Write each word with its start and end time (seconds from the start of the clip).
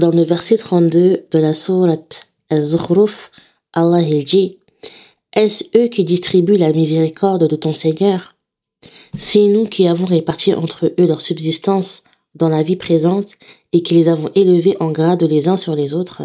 dans 0.00 0.10
le 0.10 0.24
verset 0.24 0.56
32 0.56 1.26
de 1.30 1.38
la 1.38 1.52
sourate 1.52 2.26
Az-Zukhruf, 2.48 3.30
Allah 3.74 4.00
il 4.00 4.24
dit 4.24 4.58
Est-ce 5.34 5.64
eux 5.76 5.88
qui 5.88 6.04
distribuent 6.04 6.56
la 6.56 6.72
miséricorde 6.72 7.46
de 7.46 7.54
ton 7.54 7.74
Seigneur? 7.74 8.34
C'est 9.16 9.46
nous 9.46 9.66
qui 9.66 9.86
avons 9.86 10.06
réparti 10.06 10.54
entre 10.54 10.86
eux 10.98 11.06
leur 11.06 11.20
subsistance 11.20 12.02
dans 12.34 12.48
la 12.48 12.62
vie 12.62 12.76
présente 12.76 13.32
et 13.72 13.82
qui 13.82 13.94
les 13.94 14.08
avons 14.08 14.30
élevés 14.34 14.76
en 14.80 14.90
grade 14.90 15.22
les 15.22 15.48
uns 15.48 15.58
sur 15.58 15.74
les 15.74 15.92
autres, 15.94 16.22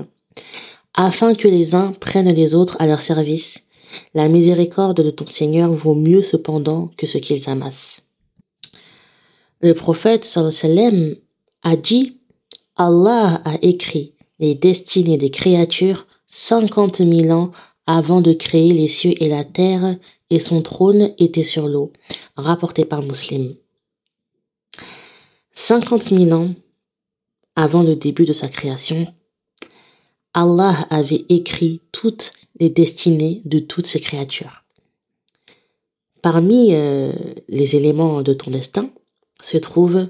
afin 0.93 1.35
que 1.35 1.49
les 1.49 1.75
uns 1.75 1.91
prennent 1.99 2.33
les 2.33 2.55
autres 2.55 2.77
à 2.79 2.87
leur 2.87 3.01
service. 3.01 3.65
La 4.13 4.29
miséricorde 4.29 5.01
de 5.01 5.09
ton 5.09 5.27
Seigneur 5.27 5.71
vaut 5.73 5.95
mieux 5.95 6.21
cependant 6.21 6.91
que 6.97 7.05
ce 7.05 7.17
qu'ils 7.17 7.49
amassent. 7.49 8.03
Le 9.59 9.73
prophète 9.73 10.39
a 11.63 11.75
dit 11.75 12.14
Allah 12.75 13.41
a 13.45 13.55
écrit 13.61 14.13
les 14.39 14.55
destinées 14.55 15.17
des 15.17 15.29
créatures 15.31 16.07
cinquante 16.27 16.99
mille 16.99 17.31
ans 17.31 17.51
avant 17.87 18.21
de 18.21 18.33
créer 18.33 18.73
les 18.73 18.87
cieux 18.87 19.13
et 19.21 19.29
la 19.29 19.43
terre 19.43 19.97
et 20.29 20.39
son 20.39 20.61
trône 20.61 21.13
était 21.17 21.43
sur 21.43 21.67
l'eau, 21.67 21.93
rapporté 22.35 22.83
par 22.83 23.01
Muslim. 23.03 23.55
Cinquante 25.51 26.11
mille 26.11 26.33
ans 26.33 26.53
avant 27.55 27.83
le 27.83 27.95
début 27.95 28.25
de 28.25 28.33
sa 28.33 28.49
création, 28.49 29.05
Allah 30.33 30.85
avait 30.89 31.25
écrit 31.29 31.81
toutes 31.93 32.33
les 32.59 32.69
destinées 32.69 33.41
de 33.45 33.59
toutes 33.59 33.85
ces 33.85 34.01
créatures. 34.01 34.63
Parmi 36.21 36.73
euh, 36.73 37.13
les 37.47 37.77
éléments 37.77 38.21
de 38.21 38.33
ton 38.33 38.51
destin 38.51 38.89
se 39.41 39.57
trouve 39.57 40.09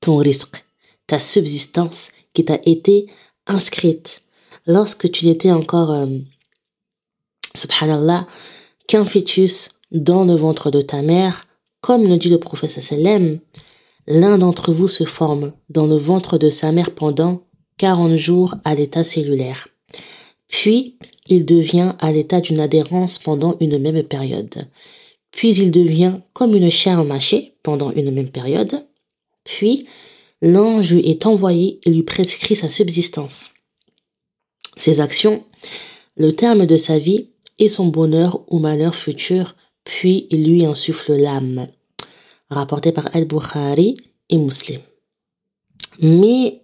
ton 0.00 0.16
risque, 0.16 0.64
ta 1.10 1.18
subsistance 1.18 2.12
qui 2.34 2.44
t'a 2.44 2.60
été 2.64 3.06
inscrite 3.48 4.20
lorsque 4.64 5.10
tu 5.10 5.26
n'étais 5.26 5.50
encore, 5.50 5.90
euh, 5.90 6.06
subhanallah, 7.56 8.28
qu'un 8.86 9.04
fœtus 9.04 9.70
dans 9.90 10.24
le 10.24 10.36
ventre 10.36 10.70
de 10.70 10.80
ta 10.80 11.02
mère, 11.02 11.46
comme 11.80 12.04
le 12.04 12.16
dit 12.16 12.28
le 12.28 12.38
prophète 12.38 12.70
sallam, 12.70 13.40
l'un 14.06 14.38
d'entre 14.38 14.72
vous 14.72 14.86
se 14.86 15.02
forme 15.02 15.52
dans 15.68 15.88
le 15.88 15.96
ventre 15.96 16.38
de 16.38 16.48
sa 16.48 16.70
mère 16.70 16.94
pendant 16.94 17.42
40 17.78 18.14
jours 18.14 18.54
à 18.62 18.76
l'état 18.76 19.02
cellulaire. 19.02 19.66
Puis, 20.46 20.96
il 21.26 21.44
devient 21.44 21.94
à 21.98 22.12
l'état 22.12 22.40
d'une 22.40 22.60
adhérence 22.60 23.18
pendant 23.18 23.56
une 23.58 23.78
même 23.78 24.04
période. 24.04 24.68
Puis, 25.32 25.56
il 25.56 25.72
devient 25.72 26.20
comme 26.34 26.54
une 26.54 26.70
chair 26.70 27.02
mâchée 27.02 27.54
pendant 27.64 27.90
une 27.90 28.12
même 28.12 28.30
période. 28.30 28.86
Puis, 29.42 29.88
l'ange 30.42 30.92
lui 30.92 31.00
est 31.08 31.26
envoyé 31.26 31.80
et 31.84 31.90
lui 31.90 32.02
prescrit 32.02 32.56
sa 32.56 32.68
subsistance. 32.68 33.50
Ses 34.76 35.00
actions, 35.00 35.44
le 36.16 36.32
terme 36.32 36.66
de 36.66 36.76
sa 36.76 36.98
vie 36.98 37.28
et 37.58 37.68
son 37.68 37.86
bonheur 37.86 38.42
ou 38.52 38.58
malheur 38.58 38.94
futur, 38.94 39.54
puis 39.84 40.26
il 40.30 40.46
lui 40.46 40.64
insuffle 40.64 41.14
l'âme. 41.14 41.68
Rapporté 42.48 42.92
par 42.92 43.14
Al-Bukhari 43.14 43.96
et 44.28 44.38
Muslim. 44.38 44.80
Mais 46.00 46.62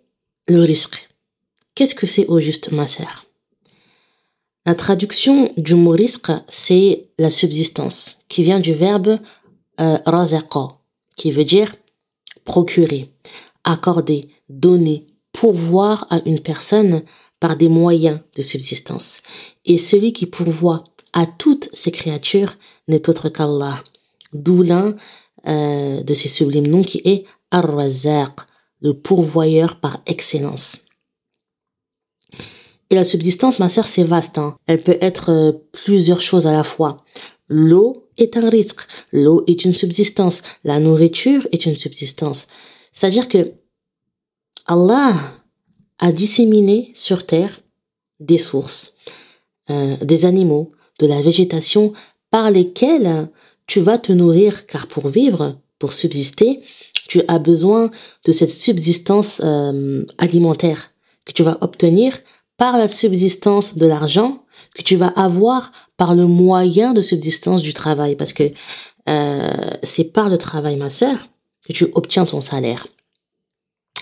le 0.48 0.62
risque, 0.62 1.08
qu'est-ce 1.74 1.94
que 1.94 2.06
c'est 2.06 2.26
au 2.26 2.40
juste, 2.40 2.72
ma 2.72 2.86
sœur? 2.86 3.26
La 4.64 4.74
traduction 4.74 5.52
du 5.56 5.76
mot 5.76 5.92
risque, 5.92 6.32
c'est 6.48 7.08
la 7.18 7.30
subsistance, 7.30 8.24
qui 8.28 8.42
vient 8.42 8.58
du 8.58 8.74
verbe 8.74 9.20
euh, 9.80 9.98
qui 11.16 11.30
veut 11.30 11.44
dire 11.44 11.76
procurer, 12.44 13.10
accorder, 13.66 14.28
donner, 14.48 15.06
pourvoir 15.32 16.06
à 16.08 16.20
une 16.24 16.40
personne 16.40 17.02
par 17.40 17.56
des 17.56 17.68
moyens 17.68 18.20
de 18.34 18.42
subsistance. 18.42 19.22
Et 19.66 19.76
celui 19.76 20.14
qui 20.14 20.24
pourvoit 20.26 20.82
à 21.12 21.26
toutes 21.26 21.68
ces 21.74 21.90
créatures 21.90 22.56
n'est 22.88 23.08
autre 23.10 23.28
qu'Allah. 23.28 23.82
D'où 24.32 24.62
l'un 24.62 24.96
euh, 25.46 26.02
de 26.02 26.14
ces 26.14 26.28
sublimes 26.28 26.66
noms 26.66 26.82
qui 26.82 27.02
est 27.04 27.24
Ar-Razaq, 27.50 28.32
le 28.80 28.94
pourvoyeur 28.94 29.80
par 29.80 30.02
excellence. 30.06 30.78
Et 32.90 32.94
la 32.94 33.04
subsistance, 33.04 33.58
ma 33.58 33.68
sœur, 33.68 33.86
c'est 33.86 34.04
vaste. 34.04 34.38
Hein. 34.38 34.56
Elle 34.66 34.80
peut 34.80 34.98
être 35.00 35.30
euh, 35.30 35.52
plusieurs 35.72 36.20
choses 36.20 36.46
à 36.46 36.52
la 36.52 36.64
fois. 36.64 36.96
L'eau 37.48 38.08
est 38.16 38.36
un 38.36 38.48
risque. 38.48 38.80
L'eau 39.12 39.44
est 39.46 39.64
une 39.64 39.74
subsistance. 39.74 40.42
La 40.64 40.78
nourriture 40.80 41.46
est 41.52 41.66
une 41.66 41.76
subsistance. 41.76 42.46
C'est-à-dire 42.96 43.28
que 43.28 43.52
Allah 44.66 45.14
a 45.98 46.12
disséminé 46.12 46.90
sur 46.94 47.24
terre 47.24 47.60
des 48.18 48.38
sources, 48.38 48.94
euh, 49.70 49.96
des 49.98 50.24
animaux, 50.24 50.72
de 50.98 51.06
la 51.06 51.20
végétation 51.20 51.92
par 52.30 52.50
lesquels 52.50 53.28
tu 53.66 53.80
vas 53.80 53.98
te 53.98 54.12
nourrir, 54.12 54.66
car 54.66 54.86
pour 54.86 55.08
vivre, 55.08 55.58
pour 55.78 55.92
subsister, 55.92 56.62
tu 57.06 57.22
as 57.28 57.38
besoin 57.38 57.90
de 58.24 58.32
cette 58.32 58.50
subsistance 58.50 59.40
euh, 59.44 60.04
alimentaire 60.18 60.90
que 61.24 61.32
tu 61.32 61.42
vas 61.42 61.58
obtenir 61.60 62.18
par 62.56 62.78
la 62.78 62.88
subsistance 62.88 63.76
de 63.76 63.86
l'argent 63.86 64.42
que 64.74 64.82
tu 64.82 64.96
vas 64.96 65.08
avoir 65.08 65.72
par 65.96 66.14
le 66.14 66.26
moyen 66.26 66.92
de 66.92 67.02
subsistance 67.02 67.62
du 67.62 67.72
travail, 67.74 68.16
parce 68.16 68.32
que 68.32 68.50
euh, 69.08 69.70
c'est 69.82 70.04
par 70.04 70.28
le 70.28 70.38
travail, 70.38 70.76
ma 70.76 70.90
sœur, 70.90 71.28
que 71.66 71.72
tu 71.72 71.86
obtiens 71.94 72.26
ton 72.26 72.40
salaire. 72.40 72.86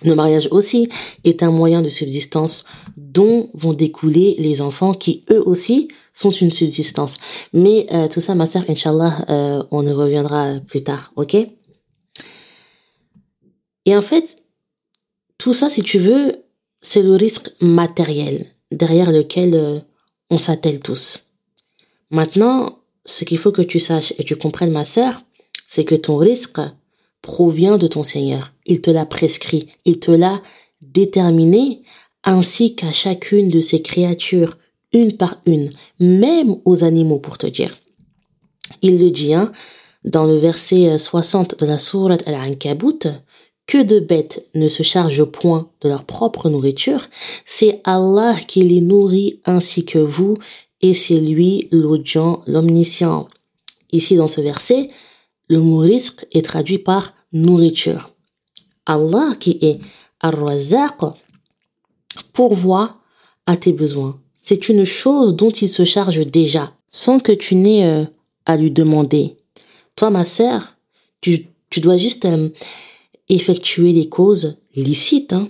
Le 0.03 0.15
mariage 0.15 0.49
aussi 0.51 0.89
est 1.25 1.43
un 1.43 1.51
moyen 1.51 1.81
de 1.81 1.89
subsistance 1.89 2.65
dont 2.97 3.51
vont 3.55 3.73
découler 3.73 4.35
les 4.39 4.61
enfants 4.61 4.93
qui 4.93 5.25
eux 5.31 5.43
aussi 5.47 5.89
sont 6.13 6.31
une 6.31 6.51
subsistance. 6.51 7.17
Mais 7.53 7.87
euh, 7.93 8.09
tout 8.09 8.21
ça, 8.21 8.35
ma 8.35 8.47
sœur, 8.47 8.65
Inch'Allah, 8.69 9.25
euh, 9.29 9.63
on 9.71 9.87
y 9.87 9.93
reviendra 9.93 10.61
plus 10.67 10.83
tard, 10.83 11.13
ok? 11.17 11.37
Et 13.87 13.97
en 13.97 14.03
fait, 14.03 14.37
tout 15.39 15.53
ça, 15.53 15.71
si 15.71 15.83
tu 15.83 15.99
veux, 15.99 16.45
c'est 16.81 17.03
le 17.03 17.15
risque 17.15 17.51
matériel 17.61 18.47
derrière 18.71 19.11
lequel 19.11 19.55
euh, 19.55 19.81
on 20.31 20.39
s'attelle 20.39 20.81
tous. 20.81 21.27
Maintenant, 22.11 22.79
ce 23.05 23.25
qu'il 23.25 23.39
faut 23.39 23.53
que 23.53 23.63
tu 23.63 23.79
saches 23.79 24.13
et 24.19 24.25
tu 24.25 24.37
comprennes, 24.37 24.73
ma 24.73 24.85
sœur, 24.85 25.23
c'est 25.67 25.85
que 25.85 25.95
ton 25.95 26.17
risque 26.17 26.61
provient 27.25 27.79
de 27.79 27.87
ton 27.87 28.03
Seigneur. 28.03 28.53
Il 28.67 28.83
te 28.83 28.91
l'a 28.91 29.07
prescrit, 29.07 29.69
il 29.87 29.99
te 29.99 30.11
l'a 30.11 30.43
déterminé, 30.83 31.83
ainsi 32.23 32.77
qu'à 32.77 32.93
chacune 32.93 33.49
de 33.49 33.61
ses 33.61 33.81
créatures, 33.81 34.59
une 34.93 35.17
par 35.17 35.41
une, 35.47 35.71
même 35.99 36.57
aux 36.67 36.85
animaux 36.85 37.19
pour 37.19 37.39
te 37.39 37.47
dire. 37.47 37.79
Il 38.83 39.01
le 39.01 39.11
dit, 39.11 39.33
hein, 39.33 39.53
dans 40.05 40.25
le 40.25 40.37
verset 40.37 40.99
60 40.99 41.59
de 41.59 41.65
la 41.65 41.79
sourate 41.79 42.23
Al-Ankabut, 42.27 43.09
que 43.67 43.83
de 43.83 44.01
bêtes 44.01 44.47
ne 44.55 44.69
se 44.69 44.83
chargent 44.83 45.25
point 45.25 45.71
de 45.81 45.89
leur 45.89 46.05
propre 46.05 46.51
nourriture, 46.51 47.09
c'est 47.47 47.81
Allah 47.85 48.37
qui 48.47 48.61
les 48.63 48.83
nourrit 48.83 49.41
ainsi 49.47 49.87
que 49.87 49.99
vous, 49.99 50.37
et 50.83 50.93
c'est 50.93 51.19
lui 51.19 51.69
l'audient, 51.73 52.43
l'omniscient. 52.47 53.29
Ici 53.93 54.17
dans 54.17 54.29
ce 54.29 54.43
verset, 54.43 54.91
le 55.49 55.59
mot 55.59 55.79
risque 55.79 56.27
est 56.33 56.45
traduit 56.45 56.79
par 56.79 57.15
nourriture. 57.33 58.11
Allah 58.87 59.35
qui 59.39 59.59
est 59.61 59.81
Ar-Razaq 60.21 61.01
pourvoit 62.33 63.01
à 63.47 63.57
tes 63.57 63.73
besoins. 63.73 64.21
C'est 64.37 64.69
une 64.69 64.85
chose 64.85 65.35
dont 65.37 65.51
il 65.51 65.69
se 65.69 65.85
charge 65.85 66.27
déjà, 66.27 66.75
sans 66.91 67.19
que 67.19 67.33
tu 67.33 67.55
n'aies 67.55 67.87
euh, 67.87 68.05
à 68.47 68.57
lui 68.57 68.71
demander. 68.71 69.37
Toi, 69.97 70.11
ma 70.11 70.25
sœur, 70.25 70.77
tu, 71.21 71.47
dois 71.79 71.97
juste 71.97 72.25
euh, 72.27 72.51
effectuer 73.29 73.93
les 73.93 74.09
causes 74.09 74.59
licites 74.77 75.33
hein, 75.33 75.49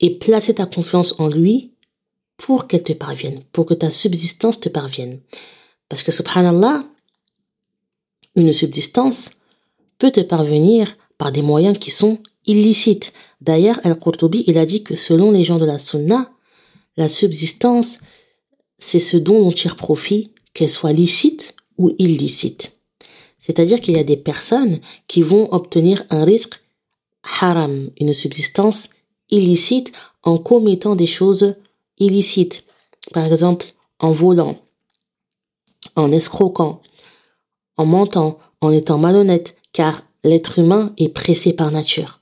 et 0.00 0.18
placer 0.18 0.54
ta 0.54 0.66
confiance 0.66 1.18
en 1.20 1.28
lui 1.28 1.72
pour 2.36 2.66
qu'elle 2.66 2.82
te 2.82 2.92
parvienne, 2.92 3.42
pour 3.52 3.66
que 3.66 3.74
ta 3.74 3.90
subsistance 3.90 4.60
te 4.60 4.68
parvienne. 4.68 5.20
Parce 5.88 6.02
que, 6.02 6.10
subhanallah, 6.10 6.84
une 8.34 8.52
subsistance 8.52 9.30
peut 9.98 10.10
te 10.10 10.20
parvenir 10.20 10.96
par 11.18 11.32
des 11.32 11.42
moyens 11.42 11.78
qui 11.78 11.90
sont 11.90 12.18
illicites. 12.46 13.12
D'ailleurs, 13.40 13.80
Al-Qurtubi, 13.84 14.44
il 14.46 14.58
a 14.58 14.66
dit 14.66 14.82
que 14.82 14.94
selon 14.94 15.30
les 15.30 15.44
gens 15.44 15.58
de 15.58 15.64
la 15.64 15.78
Sunna, 15.78 16.32
la 16.96 17.08
subsistance, 17.08 17.98
c'est 18.78 18.98
ce 18.98 19.16
dont 19.16 19.46
on 19.46 19.52
tire 19.52 19.76
profit, 19.76 20.32
qu'elle 20.54 20.70
soit 20.70 20.92
licite 20.92 21.54
ou 21.78 21.92
illicite. 21.98 22.72
C'est-à-dire 23.38 23.80
qu'il 23.80 23.96
y 23.96 24.00
a 24.00 24.04
des 24.04 24.16
personnes 24.16 24.80
qui 25.08 25.22
vont 25.22 25.52
obtenir 25.52 26.04
un 26.10 26.24
risque 26.24 26.60
haram, 27.40 27.90
une 28.00 28.12
subsistance 28.12 28.90
illicite 29.30 29.92
en 30.22 30.38
commettant 30.38 30.94
des 30.94 31.06
choses 31.06 31.56
illicites. 31.98 32.64
Par 33.12 33.24
exemple, 33.24 33.66
en 33.98 34.12
volant, 34.12 34.58
en 35.96 36.12
escroquant, 36.12 36.82
en 37.82 37.86
mentant, 37.86 38.38
en 38.60 38.70
étant 38.70 38.96
malhonnête, 38.96 39.56
car 39.72 40.02
l'être 40.22 40.60
humain 40.60 40.92
est 40.98 41.08
pressé 41.08 41.52
par 41.52 41.72
nature. 41.72 42.20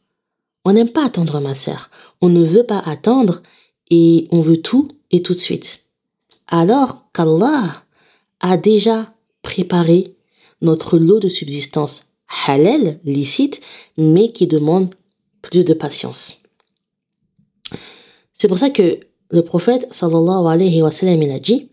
On 0.65 0.73
n'aime 0.73 0.89
pas 0.89 1.05
attendre 1.05 1.39
ma 1.41 1.53
sœur. 1.55 1.91
On 2.23 2.31
ne 2.31 2.45
veut 2.45 2.65
pas 2.65 2.79
attendre 2.79 3.43
et 3.91 4.27
on 4.31 4.41
veut 4.41 4.63
tout 4.63 4.89
et 5.11 5.23
tout 5.23 5.35
de 5.35 5.39
suite. 5.39 5.85
Alors 6.49 7.05
qu'Allah 7.13 7.85
a 8.41 8.57
déjà 8.57 9.13
préparé 9.43 10.17
notre 10.63 10.99
lot 10.99 11.21
de 11.21 11.29
subsistance 11.29 12.07
halal, 12.47 12.99
licite, 13.05 13.61
mais 13.99 14.33
qui 14.33 14.47
demande 14.47 14.95
plus 15.43 15.65
de 15.65 15.75
patience. 15.75 16.39
C'est 18.35 18.49
pour 18.49 18.59
ça 18.59 18.71
que 18.71 19.01
le 19.31 19.43
prophète 19.43 19.87
sallallahu 19.91 20.47
alayhi 20.47 20.83
wa 20.83 20.91
sallam 20.91 21.23
il 21.23 21.31
a 21.33 21.39
dit 21.39 21.69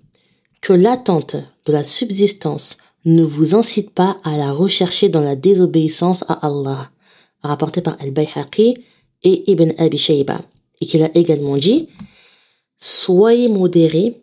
que 0.62 0.74
l'attente 0.74 1.38
de 1.66 1.72
la 1.72 1.84
subsistance 1.84 2.78
ne 3.08 3.24
vous 3.24 3.56
incite 3.56 3.92
pas 3.92 4.20
à 4.26 4.36
la 4.36 4.52
rechercher 4.52 5.08
dans 5.08 5.22
la 5.22 5.38
désobéissance 5.38 6.26
à 6.28 6.46
Allah, 6.46 6.92
rapporté 7.42 7.82
par 7.82 7.96
Al-Bayhaqi 8.02 8.76
et 9.24 9.50
Ibn 9.50 9.72
Abi 9.78 9.98
Shayba, 9.98 10.42
et 10.82 10.86
qu'il 10.86 11.02
a 11.04 11.10
également 11.16 11.56
dit 11.56 11.88
Soyez 12.78 13.48
modérés 13.48 14.22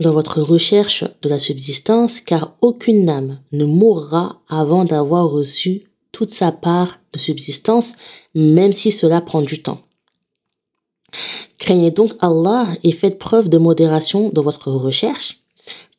dans 0.00 0.12
votre 0.12 0.42
recherche 0.42 1.04
de 1.22 1.28
la 1.28 1.38
subsistance, 1.38 2.20
car 2.20 2.56
aucune 2.60 3.08
âme 3.08 3.38
ne 3.52 3.64
mourra 3.64 4.40
avant 4.48 4.84
d'avoir 4.84 5.30
reçu 5.30 5.82
toute 6.10 6.32
sa 6.32 6.50
part 6.50 6.98
de 7.12 7.20
subsistance, 7.20 7.94
même 8.34 8.72
si 8.72 8.90
cela 8.90 9.20
prend 9.20 9.42
du 9.42 9.62
temps. 9.62 9.82
Craignez 11.58 11.92
donc 11.92 12.14
Allah 12.18 12.66
et 12.82 12.90
faites 12.90 13.20
preuve 13.20 13.48
de 13.48 13.58
modération 13.58 14.30
dans 14.30 14.42
votre 14.42 14.72
recherche. 14.72 15.38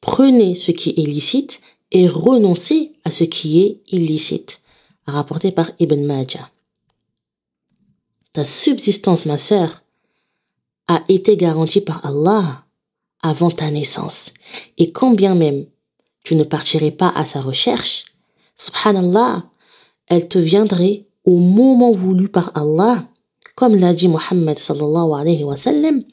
Prenez 0.02 0.54
ce 0.54 0.72
qui 0.72 0.90
est 0.90 1.08
licite 1.08 1.62
et 1.92 2.08
renoncez 2.08 2.94
à 3.04 3.12
ce 3.12 3.24
qui 3.24 3.62
est 3.62 3.82
illicite. 3.92 4.62
Rapporté 5.08 5.52
par 5.52 5.70
Ibn 5.80 6.04
Majah. 6.04 6.50
Ta 8.34 8.44
subsistance, 8.44 9.26
ma 9.26 9.38
sœur, 9.38 9.84
a 10.88 11.04
été 11.10 11.38
garantie 11.38 11.82
par 11.82 12.06
Allah 12.06 12.64
avant 13.22 13.52
ta 13.52 13.70
naissance. 13.70 14.34
Et 14.78 14.92
quand 14.92 15.12
bien 15.12 15.36
même 15.36 15.66
tu 16.24 16.36
ne 16.36 16.44
partirais 16.44 16.92
pas 16.92 17.10
à 17.16 17.26
sa 17.26 17.40
recherche, 17.40 18.06
subhanallah, 18.56 19.44
elle 20.08 20.28
te 20.28 20.40
viendrait 20.40 21.06
au 21.24 21.38
moment 21.38 21.92
voulu 21.92 22.30
par 22.30 22.52
Allah 22.56 23.08
comme 23.56 23.76
l'a 23.76 23.94
dit 23.94 24.10
Mohammed 24.10 24.60
sallallahu 24.60 25.14
alayhi 25.14 25.44
wa 25.44 25.56
sallam, 25.56 26.04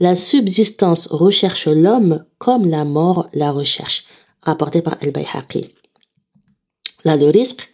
la 0.00 0.16
subsistance 0.16 1.08
recherche 1.08 1.66
l'homme 1.66 2.24
comme 2.38 2.66
la 2.66 2.84
mort 2.84 3.28
la 3.34 3.52
recherche, 3.52 4.04
rapporté 4.42 4.82
par 4.82 4.96
Al-Bayhaqi. 5.00 5.74
Là, 7.04 7.16
le 7.16 7.28
risque 7.28 7.70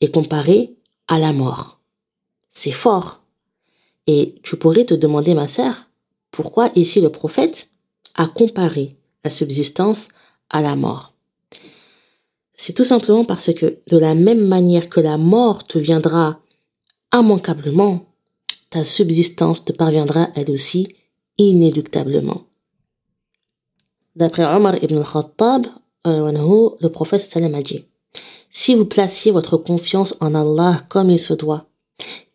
est 0.00 0.12
comparé 0.12 0.76
à 1.08 1.18
la 1.18 1.32
mort. 1.32 1.80
C'est 2.50 2.72
fort. 2.72 3.22
Et 4.06 4.34
tu 4.42 4.56
pourrais 4.56 4.84
te 4.84 4.94
demander, 4.94 5.34
ma 5.34 5.46
sœur, 5.46 5.86
pourquoi 6.30 6.70
ici 6.74 7.00
le 7.00 7.10
prophète 7.10 7.68
a 8.16 8.26
comparé 8.26 8.96
la 9.24 9.30
subsistance 9.30 10.08
à 10.50 10.60
la 10.60 10.76
mort? 10.76 11.14
C'est 12.54 12.74
tout 12.74 12.84
simplement 12.84 13.24
parce 13.24 13.52
que 13.52 13.78
de 13.86 13.98
la 13.98 14.14
même 14.14 14.46
manière 14.46 14.88
que 14.88 15.00
la 15.00 15.18
mort 15.18 15.66
te 15.66 15.78
viendra 15.78 16.40
immanquablement, 17.12 18.06
ta 18.70 18.84
subsistance 18.84 19.64
te 19.64 19.72
parviendra 19.72 20.30
elle 20.34 20.50
aussi 20.50 20.88
inéluctablement. 21.38 22.46
D'après 24.14 24.44
Omar 24.44 24.82
ibn 24.82 24.98
al-Khattab, 24.98 25.66
le 26.04 26.88
prophète 26.88 27.20
sallam 27.20 27.54
a 27.54 27.62
dit 27.62 27.84
Si 28.50 28.74
vous 28.74 28.84
placiez 28.84 29.30
votre 29.30 29.56
confiance 29.56 30.16
en 30.20 30.34
Allah 30.34 30.82
comme 30.88 31.10
il 31.10 31.18
se 31.18 31.34
doit, 31.34 31.66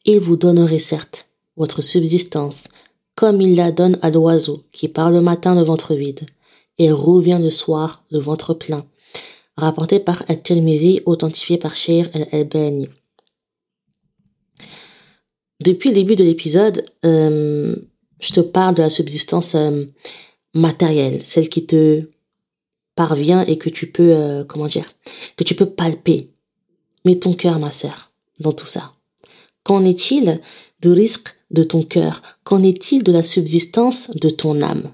il 0.06 0.20
vous 0.20 0.38
donnerait 0.38 0.80
certes 0.80 1.28
votre 1.56 1.82
subsistance 1.82 2.70
comme 3.16 3.42
il 3.42 3.56
la 3.56 3.72
donne 3.72 3.98
à 4.02 4.12
l'oiseau 4.12 4.64
qui 4.72 4.88
part 4.88 5.12
le 5.12 5.22
matin 5.22 5.56
le 5.56 5.64
ventre 5.64 5.96
vide 5.96 6.26
et 6.78 6.92
revient 6.92 7.40
le 7.42 7.50
soir 7.50 8.04
le 8.12 8.20
ventre 8.20 8.54
plein. 8.54 8.86
Rapporté 9.58 10.00
par 10.00 10.24
At-Tirmidhi, 10.28 11.02
authentifié 11.08 11.58
par 11.58 11.76
Sheikh 11.76 12.10
al-Albani. 12.14 12.88
Depuis 15.64 15.90
le 15.90 15.96
début 15.96 16.16
de 16.16 16.24
l'épisode, 16.24 16.86
euh, 17.04 17.76
je 18.20 18.34
te 18.34 18.40
parle 18.40 18.76
de 18.76 18.84
la 18.84 18.92
subsistance 18.92 19.56
euh, 19.56 19.86
matérielle, 20.54 21.24
celle 21.24 21.50
qui 21.50 21.66
te 21.66 22.04
parvient 22.98 23.46
et 23.46 23.58
que 23.58 23.70
tu 23.70 23.90
peux, 23.90 24.12
euh, 24.14 24.44
comment 24.44 24.68
dire, 24.68 24.92
que 25.38 25.46
tu 25.46 25.56
peux 25.56 25.70
palper. 25.70 26.32
Mets 27.06 27.20
ton 27.20 27.32
cœur, 27.32 27.60
ma 27.60 27.72
sœur, 27.72 28.12
dans 28.42 28.52
tout 28.52 28.68
ça. 28.68 28.94
Qu'en 29.64 29.86
est-il 29.86 30.42
du 30.82 30.90
risque 30.90 31.36
de 31.52 31.64
ton 31.64 31.84
cœur? 31.84 32.22
Qu'en 32.44 32.64
est-il 32.64 33.04
de 33.04 33.12
la 33.14 33.24
subsistance 33.24 34.10
de 34.12 34.30
ton 34.30 34.62
âme? 34.62 34.92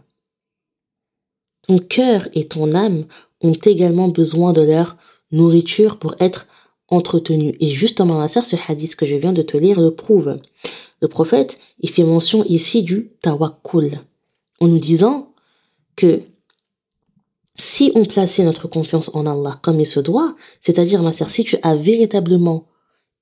Ton 1.67 1.79
cœur 1.79 2.27
et 2.33 2.45
ton 2.45 2.75
âme 2.75 3.01
ont 3.41 3.53
également 3.53 4.09
besoin 4.09 4.51
de 4.53 4.61
leur 4.61 4.97
nourriture 5.31 5.97
pour 5.97 6.15
être 6.19 6.45
entretenu. 6.89 7.55
Et 7.61 7.69
justement, 7.69 8.15
ma 8.15 8.27
sœur, 8.27 8.45
ce 8.45 8.57
hadith 8.67 8.95
que 8.95 9.05
je 9.05 9.15
viens 9.15 9.33
de 9.33 9.41
te 9.41 9.57
lire 9.57 9.79
le 9.79 9.95
prouve. 9.95 10.39
Le 11.01 11.07
prophète, 11.07 11.57
il 11.79 11.89
fait 11.89 12.03
mention 12.03 12.43
ici 12.43 12.83
du 12.83 13.11
tawakkul, 13.21 13.91
en 14.59 14.67
nous 14.67 14.79
disant 14.79 15.33
que 15.95 16.21
si 17.55 17.91
on 17.95 18.05
plaçait 18.05 18.43
notre 18.43 18.67
confiance 18.67 19.11
en 19.13 19.25
Allah 19.25 19.59
comme 19.61 19.79
il 19.79 19.85
se 19.85 19.99
doit, 19.99 20.35
c'est-à-dire, 20.61 21.03
ma 21.03 21.13
sœur, 21.13 21.29
si 21.29 21.43
tu 21.43 21.57
as 21.61 21.75
véritablement 21.75 22.67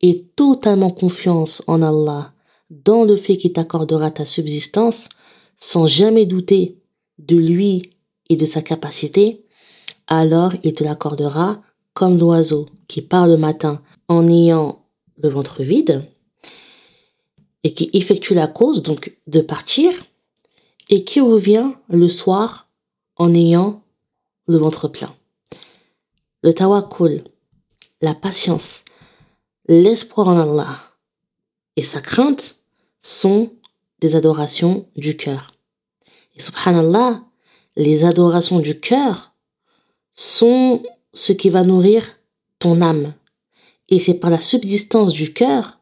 et 0.02 0.26
totalement 0.36 0.90
confiance 0.90 1.64
en 1.68 1.82
Allah 1.82 2.34
dans 2.70 3.04
le 3.04 3.18
fait 3.18 3.38
qu'il 3.38 3.54
t'accordera 3.54 4.12
ta 4.12 4.26
subsistance, 4.26 5.10
sans 5.58 5.86
jamais 5.86 6.26
douter 6.26 6.78
de 7.20 7.36
lui 7.36 7.82
et 8.30 8.36
de 8.36 8.46
sa 8.46 8.62
capacité, 8.62 9.44
alors 10.08 10.54
il 10.64 10.74
te 10.74 10.84
l'accordera 10.84 11.62
comme 11.94 12.18
l'oiseau 12.18 12.68
qui 12.88 13.02
part 13.02 13.28
le 13.28 13.38
matin 13.38 13.82
en 14.08 14.28
ayant 14.28 14.86
le 15.18 15.30
ventre 15.30 15.62
vide 15.62 16.06
et 17.64 17.74
qui 17.74 17.90
effectue 17.94 18.34
la 18.34 18.48
cause, 18.48 18.82
donc 18.82 19.18
de 19.28 19.42
partir, 19.42 19.92
et 20.90 21.04
qui 21.04 21.22
revient 21.22 21.74
le 21.90 22.10
soir 22.10 22.70
en 23.18 23.36
ayant 23.36 23.84
le 24.48 24.58
ventre 24.58 24.88
plein. 24.88 25.14
Le 26.44 26.54
tawakkul, 26.54 27.24
la 28.02 28.16
patience, 28.16 28.84
l'espoir 29.68 30.28
en 30.28 30.40
Allah 30.40 30.78
et 31.76 31.82
sa 31.82 32.02
crainte 32.02 32.56
sont 33.00 33.52
des 34.00 34.16
adorations 34.16 34.88
du 34.96 35.16
cœur. 35.16 35.52
Et 36.36 36.42
subhanallah, 36.42 37.24
les 37.76 38.04
adorations 38.04 38.60
du 38.60 38.80
cœur 38.80 39.34
sont 40.14 40.82
ce 41.14 41.34
qui 41.34 41.50
va 41.50 41.64
nourrir 41.64 42.18
ton 42.60 42.82
âme. 42.82 43.14
Et 43.90 44.00
c'est 44.00 44.16
par 44.16 44.30
la 44.30 44.42
subsistance 44.42 45.14
du 45.14 45.34
cœur 45.34 45.80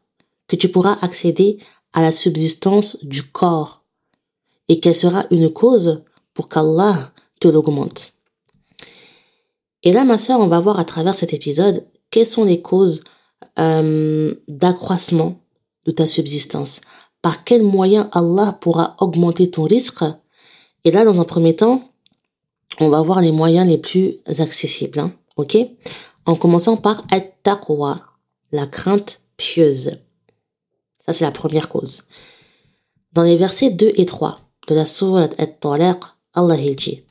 que 0.48 0.56
tu 0.56 0.68
pourras 0.68 0.98
accéder 1.02 1.58
à 1.92 2.02
la 2.02 2.12
subsistance 2.12 3.04
du 3.04 3.22
corps 3.22 3.82
et 4.68 4.80
qu'elle 4.80 4.94
sera 4.94 5.26
une 5.30 5.52
cause 5.52 6.02
pour 6.34 6.48
qu'Allah 6.48 7.12
te 7.40 7.48
l'augmente. 7.48 8.12
Et 9.82 9.92
là, 9.92 10.04
ma 10.04 10.18
sœur, 10.18 10.40
on 10.40 10.46
va 10.46 10.60
voir 10.60 10.78
à 10.78 10.84
travers 10.84 11.14
cet 11.14 11.32
épisode 11.32 11.86
quelles 12.10 12.26
sont 12.26 12.44
les 12.44 12.60
causes 12.60 13.02
euh, 13.58 14.34
d'accroissement 14.48 15.40
de 15.86 15.90
ta 15.90 16.06
subsistance. 16.06 16.80
Par 17.22 17.44
quels 17.44 17.62
moyens 17.62 18.08
Allah 18.12 18.58
pourra 18.60 18.96
augmenter 19.00 19.50
ton 19.50 19.64
risque 19.64 20.04
Et 20.84 20.90
là, 20.90 21.04
dans 21.04 21.20
un 21.20 21.24
premier 21.24 21.56
temps, 21.56 21.90
on 22.78 22.88
va 22.88 23.02
voir 23.02 23.20
les 23.20 23.32
moyens 23.32 23.68
les 23.68 23.78
plus 23.78 24.18
accessibles. 24.26 25.00
Hein. 25.00 25.12
Ok? 25.36 25.56
En 26.26 26.36
commençant 26.36 26.76
par 26.76 27.04
at-taqwa, 27.10 28.00
la 28.52 28.66
crainte 28.66 29.20
pieuse. 29.36 29.92
Ça, 30.98 31.12
c'est 31.12 31.24
la 31.24 31.32
première 31.32 31.68
cause. 31.68 32.04
Dans 33.12 33.22
les 33.22 33.36
versets 33.36 33.70
2 33.70 33.92
et 33.96 34.06
3 34.06 34.40
de 34.68 34.74
la 34.74 34.86
sourate 34.86 35.34
At-Talaq, 35.38 36.00
Allah 36.34 36.56
dit 36.56 37.02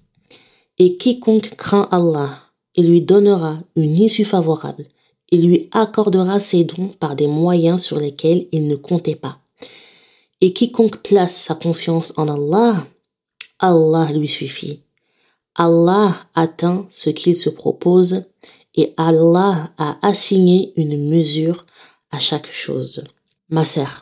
Et 0.77 0.97
quiconque 0.97 1.55
craint 1.55 1.88
Allah, 1.91 2.39
il 2.79 2.88
lui 2.88 3.01
donnera 3.01 3.59
une 3.75 4.00
issue 4.00 4.24
favorable. 4.24 4.86
Il 5.31 5.45
lui 5.45 5.67
accordera 5.74 6.39
ses 6.39 6.63
dons 6.63 6.93
par 6.98 7.17
des 7.17 7.27
moyens 7.27 7.83
sur 7.83 8.00
lesquels 8.00 8.48
il 8.53 8.67
ne 8.67 8.77
comptait 8.77 9.17
pas. 9.17 9.39
Et 10.39 10.53
quiconque 10.53 11.03
place 11.03 11.36
sa 11.36 11.55
confiance 11.55 12.13
en 12.15 12.29
Allah, 12.29 12.88
Allah 13.59 14.09
lui 14.13 14.29
suffit. 14.29 14.79
Allah 15.55 16.15
atteint 16.36 16.88
ce 16.89 17.09
qu'il 17.09 17.36
se 17.36 17.50
propose 17.50 18.24
et 18.75 18.93
Allah 18.95 19.74
a 19.77 19.98
assigné 20.01 20.71
une 20.77 21.09
mesure 21.09 21.65
à 22.12 22.19
chaque 22.19 22.50
chose. 22.50 23.03
Ma 23.50 23.65
sœur, 23.65 24.00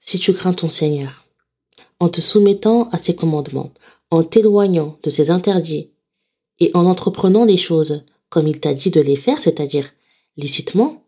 si 0.00 0.18
tu 0.18 0.34
crains 0.34 0.52
ton 0.52 0.68
Seigneur, 0.68 1.24
en 1.98 2.10
te 2.10 2.20
soumettant 2.20 2.90
à 2.90 2.98
ses 2.98 3.16
commandements, 3.16 3.72
en 4.10 4.22
t'éloignant 4.22 4.98
de 5.02 5.08
ses 5.08 5.30
interdits 5.30 5.93
et 6.60 6.70
en 6.74 6.86
entreprenant 6.86 7.44
les 7.44 7.56
choses 7.56 8.04
comme 8.28 8.48
il 8.48 8.60
t'a 8.60 8.74
dit 8.74 8.90
de 8.90 9.00
les 9.00 9.16
faire, 9.16 9.38
c'est-à-dire 9.38 9.90
licitement, 10.36 11.04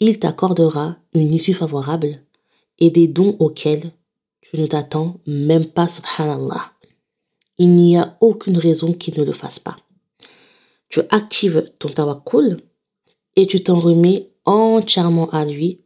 il 0.00 0.18
t'accordera 0.18 0.96
une 1.14 1.32
issue 1.32 1.54
favorable 1.54 2.22
et 2.78 2.90
des 2.90 3.08
dons 3.08 3.36
auxquels 3.38 3.92
tu 4.40 4.60
ne 4.60 4.66
t'attends 4.66 5.20
même 5.26 5.66
pas, 5.66 5.88
subhanallah. 5.88 6.72
Il 7.58 7.70
n'y 7.70 7.96
a 7.96 8.16
aucune 8.20 8.58
raison 8.58 8.92
qu'il 8.92 9.18
ne 9.18 9.24
le 9.24 9.32
fasse 9.32 9.58
pas. 9.58 9.76
Tu 10.88 11.00
actives 11.10 11.70
ton 11.78 11.88
tawakkul 11.88 12.60
et 13.34 13.46
tu 13.46 13.62
t'en 13.62 13.78
remets 13.78 14.30
entièrement 14.44 15.28
à 15.30 15.44
lui 15.44 15.80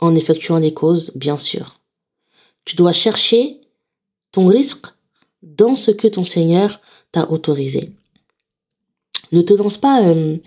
en 0.00 0.14
effectuant 0.14 0.58
les 0.58 0.74
causes, 0.74 1.12
bien 1.14 1.38
sûr. 1.38 1.80
Tu 2.64 2.76
dois 2.76 2.92
chercher 2.92 3.60
ton 4.32 4.46
risque 4.46 4.86
dans 5.42 5.76
ce 5.76 5.90
que 5.90 6.08
ton 6.08 6.24
Seigneur 6.24 6.80
t'a 7.12 7.30
autorisé. 7.30 7.92
Ne 9.30 9.42
te 9.42 9.54
lance 9.54 9.78
pas 9.78 10.02
euh, 10.06 10.38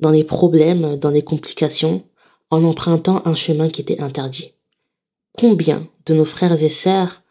dans 0.00 0.10
les 0.10 0.24
problèmes, 0.24 0.96
dans 0.96 1.10
les 1.10 1.22
complications, 1.22 2.04
en 2.50 2.62
empruntant 2.64 3.22
un 3.24 3.34
chemin 3.34 3.68
qui 3.68 3.80
était 3.80 4.00
interdit. 4.00 4.52
Combien 5.38 5.88
de 6.06 6.14
nos 6.14 6.24
frères 6.24 6.62
et 6.62 6.68
sœurs 6.68 7.22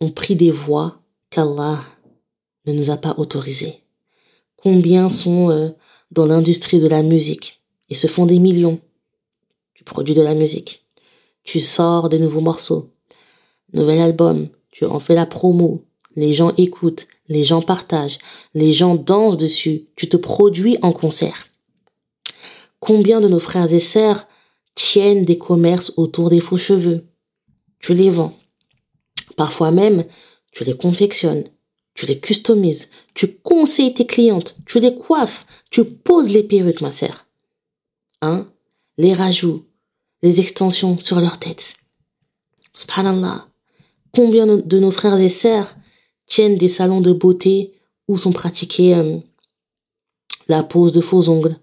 ont 0.00 0.10
pris 0.10 0.34
des 0.34 0.50
voies 0.50 1.00
qu'Allah 1.30 1.80
ne 2.66 2.72
nous 2.72 2.90
a 2.90 2.96
pas 2.96 3.14
autorisées? 3.18 3.82
Combien 4.56 5.08
sont 5.08 5.50
euh, 5.50 5.70
dans 6.10 6.26
l'industrie 6.26 6.80
de 6.80 6.88
la 6.88 7.02
musique 7.02 7.62
et 7.90 7.94
se 7.94 8.06
font 8.06 8.26
des 8.26 8.38
millions 8.38 8.80
Tu 9.74 9.84
produis 9.84 10.14
de 10.14 10.22
la 10.22 10.34
musique? 10.34 10.84
Tu 11.44 11.60
sors 11.60 12.08
de 12.08 12.18
nouveaux 12.18 12.40
morceaux. 12.40 12.90
Nouvel 13.72 14.00
album. 14.00 14.48
Tu 14.70 14.84
en 14.84 14.98
fais 14.98 15.14
la 15.14 15.26
promo. 15.26 15.84
Les 16.16 16.34
gens 16.34 16.52
écoutent. 16.56 17.06
Les 17.28 17.44
gens 17.44 17.62
partagent. 17.62 18.18
Les 18.54 18.72
gens 18.72 18.94
dansent 18.94 19.36
dessus. 19.36 19.86
Tu 19.96 20.08
te 20.08 20.16
produis 20.16 20.78
en 20.82 20.92
concert. 20.92 21.46
Combien 22.80 23.20
de 23.20 23.28
nos 23.28 23.40
frères 23.40 23.72
et 23.72 23.80
sœurs 23.80 24.26
tiennent 24.74 25.24
des 25.24 25.38
commerces 25.38 25.92
autour 25.96 26.30
des 26.30 26.40
faux 26.40 26.56
cheveux? 26.56 27.06
Tu 27.80 27.94
les 27.94 28.10
vends. 28.10 28.34
Parfois 29.36 29.70
même, 29.70 30.04
tu 30.52 30.64
les 30.64 30.76
confectionnes 30.76 31.44
tu 31.98 32.06
les 32.06 32.20
customises, 32.20 32.86
tu 33.12 33.26
conseilles 33.26 33.92
tes 33.92 34.06
clientes, 34.06 34.56
tu 34.66 34.78
les 34.78 34.94
coiffes, 34.94 35.44
tu 35.68 35.84
poses 35.84 36.28
les 36.28 36.44
perruques, 36.44 36.80
ma 36.80 36.92
sœur. 36.92 37.26
Hein? 38.22 38.46
Les 38.98 39.12
rajouts, 39.12 39.64
les 40.22 40.38
extensions 40.38 40.96
sur 41.00 41.20
leur 41.20 41.40
tête. 41.40 41.74
Subhanallah. 42.72 43.48
Combien 44.12 44.46
de 44.46 44.78
nos 44.78 44.92
frères 44.92 45.18
et 45.18 45.28
sœurs 45.28 45.74
tiennent 46.28 46.58
des 46.58 46.68
salons 46.68 47.00
de 47.00 47.12
beauté 47.12 47.72
où 48.06 48.16
sont 48.16 48.32
pratiqués 48.32 48.94
euh, 48.94 49.18
la 50.46 50.62
pose 50.62 50.92
de 50.92 51.00
faux 51.00 51.28
ongles, 51.28 51.58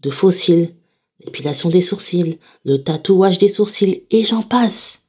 de 0.00 0.10
faux 0.10 0.30
cils, 0.30 0.74
l'épilation 1.24 1.68
des 1.68 1.80
sourcils, 1.80 2.38
le 2.64 2.82
tatouage 2.82 3.38
des 3.38 3.48
sourcils, 3.48 4.04
et 4.10 4.24
j'en 4.24 4.42
passe. 4.42 5.02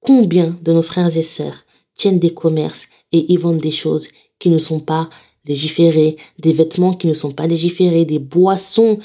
Combien 0.00 0.56
de 0.62 0.72
nos 0.72 0.82
frères 0.82 1.16
et 1.16 1.22
sœurs 1.22 1.64
tiennent 1.96 2.18
des 2.18 2.34
commerces 2.34 2.86
et 3.12 3.32
ils 3.32 3.38
vendent 3.38 3.58
des 3.58 3.70
choses 3.70 4.08
qui 4.38 4.50
ne 4.50 4.58
sont 4.58 4.80
pas 4.80 5.08
légiférées, 5.44 6.16
des 6.38 6.52
vêtements 6.52 6.94
qui 6.94 7.06
ne 7.06 7.14
sont 7.14 7.32
pas 7.32 7.46
légiférés, 7.46 8.04
des 8.04 8.18
boissons 8.18 8.98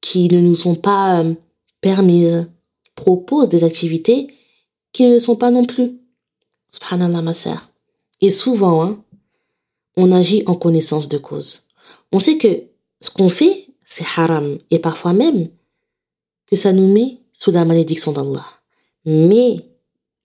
qui 0.00 0.28
ne 0.28 0.40
nous 0.40 0.54
sont 0.54 0.74
pas 0.74 1.20
euh, 1.20 1.34
permises, 1.80 2.46
proposent 2.94 3.48
des 3.48 3.64
activités 3.64 4.28
qui 4.92 5.04
ne 5.06 5.18
sont 5.18 5.36
pas 5.36 5.50
non 5.50 5.64
plus. 5.64 5.98
Subhanallah, 6.68 7.22
ma 7.22 7.34
sœur. 7.34 7.71
Et 8.22 8.30
souvent, 8.30 8.82
hein, 8.82 9.04
on 9.96 10.10
agit 10.10 10.42
en 10.46 10.54
connaissance 10.54 11.08
de 11.08 11.18
cause. 11.18 11.68
On 12.12 12.18
sait 12.18 12.38
que 12.38 12.62
ce 13.00 13.10
qu'on 13.10 13.28
fait, 13.28 13.68
c'est 13.84 14.06
haram. 14.16 14.58
Et 14.70 14.78
parfois 14.78 15.12
même, 15.12 15.48
que 16.46 16.56
ça 16.56 16.72
nous 16.72 16.90
met 16.90 17.18
sous 17.32 17.50
la 17.50 17.66
malédiction 17.66 18.12
d'Allah. 18.12 18.46
Mais 19.04 19.56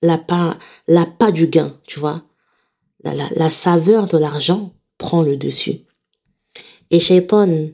la 0.02 0.18
pas, 0.18 0.58
la 0.88 1.06
pas 1.06 1.32
du 1.32 1.48
gain, 1.48 1.76
tu 1.86 2.00
vois 2.00 2.24
la, 3.04 3.50
saveur 3.50 4.08
de 4.08 4.18
l'argent 4.18 4.74
prend 4.98 5.22
le 5.22 5.38
dessus. 5.38 5.82
Et 6.90 7.00
Shaitan, 7.00 7.68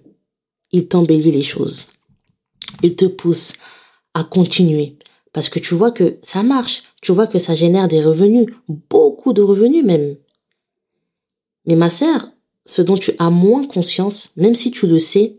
il 0.71 0.87
t'embellit 0.87 1.31
les 1.31 1.41
choses. 1.41 1.85
Il 2.81 2.95
te 2.95 3.05
pousse 3.05 3.53
à 4.13 4.23
continuer. 4.23 4.97
Parce 5.31 5.49
que 5.49 5.59
tu 5.59 5.75
vois 5.75 5.91
que 5.91 6.17
ça 6.21 6.43
marche. 6.43 6.83
Tu 7.03 7.11
vois 7.11 7.27
que 7.27 7.37
ça 7.37 7.53
génère 7.53 7.89
des 7.89 8.01
revenus. 8.01 8.47
Beaucoup 8.69 9.33
de 9.33 9.41
revenus 9.41 9.83
même. 9.83 10.15
Mais 11.65 11.75
ma 11.75 11.89
sœur, 11.89 12.29
ce 12.65 12.81
dont 12.81 12.95
tu 12.95 13.11
as 13.19 13.29
moins 13.29 13.67
conscience, 13.67 14.31
même 14.37 14.55
si 14.55 14.71
tu 14.71 14.87
le 14.87 14.99
sais, 14.99 15.37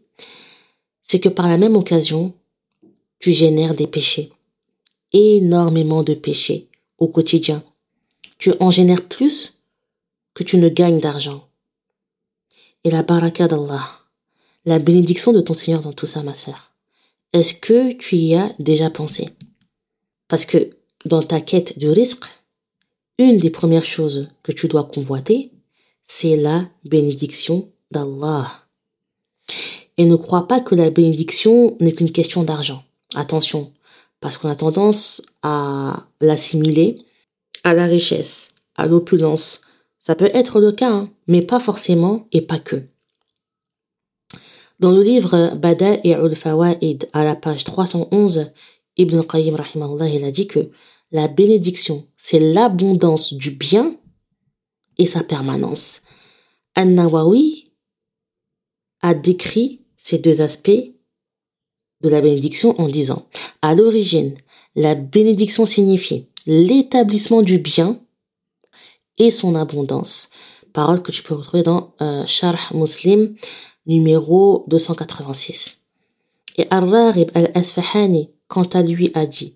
c'est 1.03 1.21
que 1.21 1.31
par 1.31 1.49
la 1.49 1.57
même 1.57 1.75
occasion, 1.75 2.35
tu 3.19 3.33
génères 3.33 3.75
des 3.75 3.87
péchés. 3.87 4.31
Énormément 5.15 6.03
de 6.03 6.13
péchés 6.13 6.69
au 6.99 7.09
quotidien. 7.09 7.63
Tu 8.37 8.53
en 8.61 8.71
génères 8.71 9.09
plus 9.09 9.63
que 10.35 10.45
tu 10.45 10.59
ne 10.59 10.69
gagnes 10.69 11.01
d'argent. 11.01 11.49
Et 12.85 12.91
la 12.91 13.03
baraka 13.03 13.49
d'Allah, 13.49 13.89
la 14.67 14.79
bénédiction 14.79 15.33
de 15.33 15.41
ton 15.41 15.55
Seigneur 15.55 15.81
dans 15.81 15.95
tout 15.95 16.05
ça, 16.05 16.23
ma 16.23 16.35
sœur. 16.35 16.73
Est-ce 17.33 17.55
que 17.55 17.93
tu 17.93 18.17
y 18.17 18.35
as 18.35 18.55
déjà 18.59 18.91
pensé? 18.91 19.31
Parce 20.29 20.45
que 20.45 20.77
dans 21.05 21.23
ta 21.23 21.41
quête 21.41 21.79
de 21.79 21.89
risque, 21.89 22.25
une 23.19 23.39
des 23.39 23.51
premières 23.51 23.85
choses 23.85 24.29
que 24.43 24.53
tu 24.53 24.69
dois 24.69 24.85
convoiter, 24.85 25.53
c'est 26.05 26.37
la 26.37 26.69
bénédiction 26.85 27.71
d'Allah. 27.91 28.51
Et 29.97 30.05
ne 30.05 30.17
crois 30.17 30.49
pas 30.49 30.61
que 30.61 30.75
la 30.75 30.91
bénédiction 30.91 31.77
n'est 31.81 31.93
qu'une 31.93 32.11
question 32.11 32.43
d'argent. 32.43 32.85
Attention, 33.15 33.73
parce 34.21 34.37
qu'on 34.37 34.49
a 34.49 34.57
tendance 34.57 35.23
à 35.43 36.07
l'assimiler 36.21 36.97
à 37.63 37.75
la 37.75 37.87
richesse, 37.87 38.53
à 38.77 38.87
l'opulence, 38.87 39.61
ça 39.99 40.15
peut 40.15 40.31
être 40.35 40.61
le 40.61 40.73
cas, 40.73 40.91
hein, 40.91 41.11
mais 41.29 41.41
pas 41.41 41.61
forcément 41.61 42.27
et 42.33 42.43
pas 42.43 42.59
que. 42.59 42.83
Dans 44.81 44.91
le 44.91 45.03
livre 45.03 45.55
Bada 45.55 45.99
et 46.03 46.15
al-Fawaid, 46.15 47.09
à 47.13 47.25
la 47.25 47.37
page 47.37 47.65
311, 47.65 48.51
Ibn 48.97 49.23
Qayyim 49.23 49.57
il 50.13 50.25
a 50.25 50.31
dit 50.31 50.47
que 50.47 50.71
la 51.15 51.29
bénédiction, 51.29 52.09
c'est 52.19 52.41
l'abondance 52.41 53.35
du 53.35 53.53
bien 53.53 53.97
et 54.99 55.07
sa 55.07 55.23
permanence. 55.23 56.03
An-Nawawi 56.75 57.71
a 59.01 59.15
décrit 59.15 59.81
ces 59.97 60.19
deux 60.19 60.41
aspects 60.41 60.93
de 62.03 62.09
la 62.09 62.21
bénédiction 62.21 62.79
en 62.81 62.89
disant, 62.89 63.29
à 63.63 63.77
l'origine, 63.77 64.35
la 64.75 64.97
bénédiction 64.97 65.67
signifie 65.67 66.27
l'établissement 66.47 67.43
du 67.43 67.59
bien 67.59 68.01
et 69.17 69.31
son 69.31 69.55
abondance. 69.55 70.31
Parole 70.73 71.01
que 71.01 71.13
tu 71.13 71.23
peux 71.23 71.35
retrouver 71.35 71.63
dans 71.63 71.95
euh, 72.03 72.27
Sharh 72.27 72.75
Muslim 72.75 73.37
numéro 73.87 74.65
286. 74.67 75.79
Et 76.57 76.67
Ar-Rarib 76.71 77.31
al-Asfahani, 77.35 78.31
quant 78.49 78.65
à 78.65 78.83
lui, 78.83 79.13
a 79.15 79.27
dit 79.27 79.55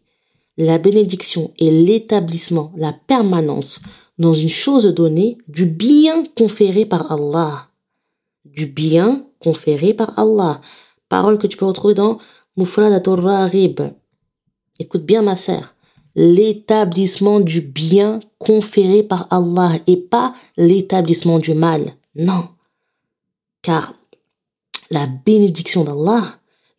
La 0.58 0.76
bénédiction 0.76 1.52
est 1.58 1.70
l'établissement, 1.70 2.72
la 2.76 2.92
permanence 2.92 3.80
dans 4.18 4.34
une 4.34 4.50
chose 4.50 4.84
donnée 4.84 5.38
du 5.48 5.64
bien 5.64 6.24
conféré 6.36 6.84
par 6.84 7.10
Allah. 7.10 7.68
Du 8.44 8.66
bien 8.66 9.24
conféré 9.38 9.94
par 9.94 10.18
Allah. 10.18 10.60
Parole 11.08 11.38
que 11.38 11.46
tu 11.46 11.56
peux 11.56 11.64
retrouver 11.64 11.94
dans 11.94 12.18
Mufradatul 12.56 13.20
Rarib. 13.20 13.80
Écoute 14.78 15.06
bien 15.06 15.22
ma 15.22 15.36
sœur 15.36 15.74
l'établissement 16.18 17.38
du 17.38 17.60
bien 17.60 18.18
conféré 18.38 19.04
par 19.04 19.28
Allah 19.30 19.74
et 19.86 19.96
pas 19.96 20.34
l'établissement 20.56 21.38
du 21.38 21.54
mal. 21.54 21.94
Non. 22.16 22.48
Car 23.62 23.94
la 24.90 25.06
bénédiction 25.06 25.84
d'Allah 25.84 26.24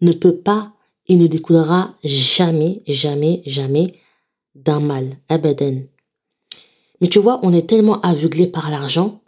ne 0.02 0.12
peut 0.12 0.36
pas 0.36 0.74
et 1.10 1.16
ne 1.16 1.28
découlera 1.28 1.96
jamais, 2.04 2.82
jamais, 2.88 3.42
jamais 3.46 3.94
d'un 4.56 4.80
mal. 4.80 5.18
Mais 7.02 7.08
tu 7.10 7.20
vois, 7.20 7.40
on 7.44 7.52
est 7.52 7.68
tellement 7.68 8.00
aveuglé 8.02 8.48
par 8.48 8.72
l'argent 8.72 9.22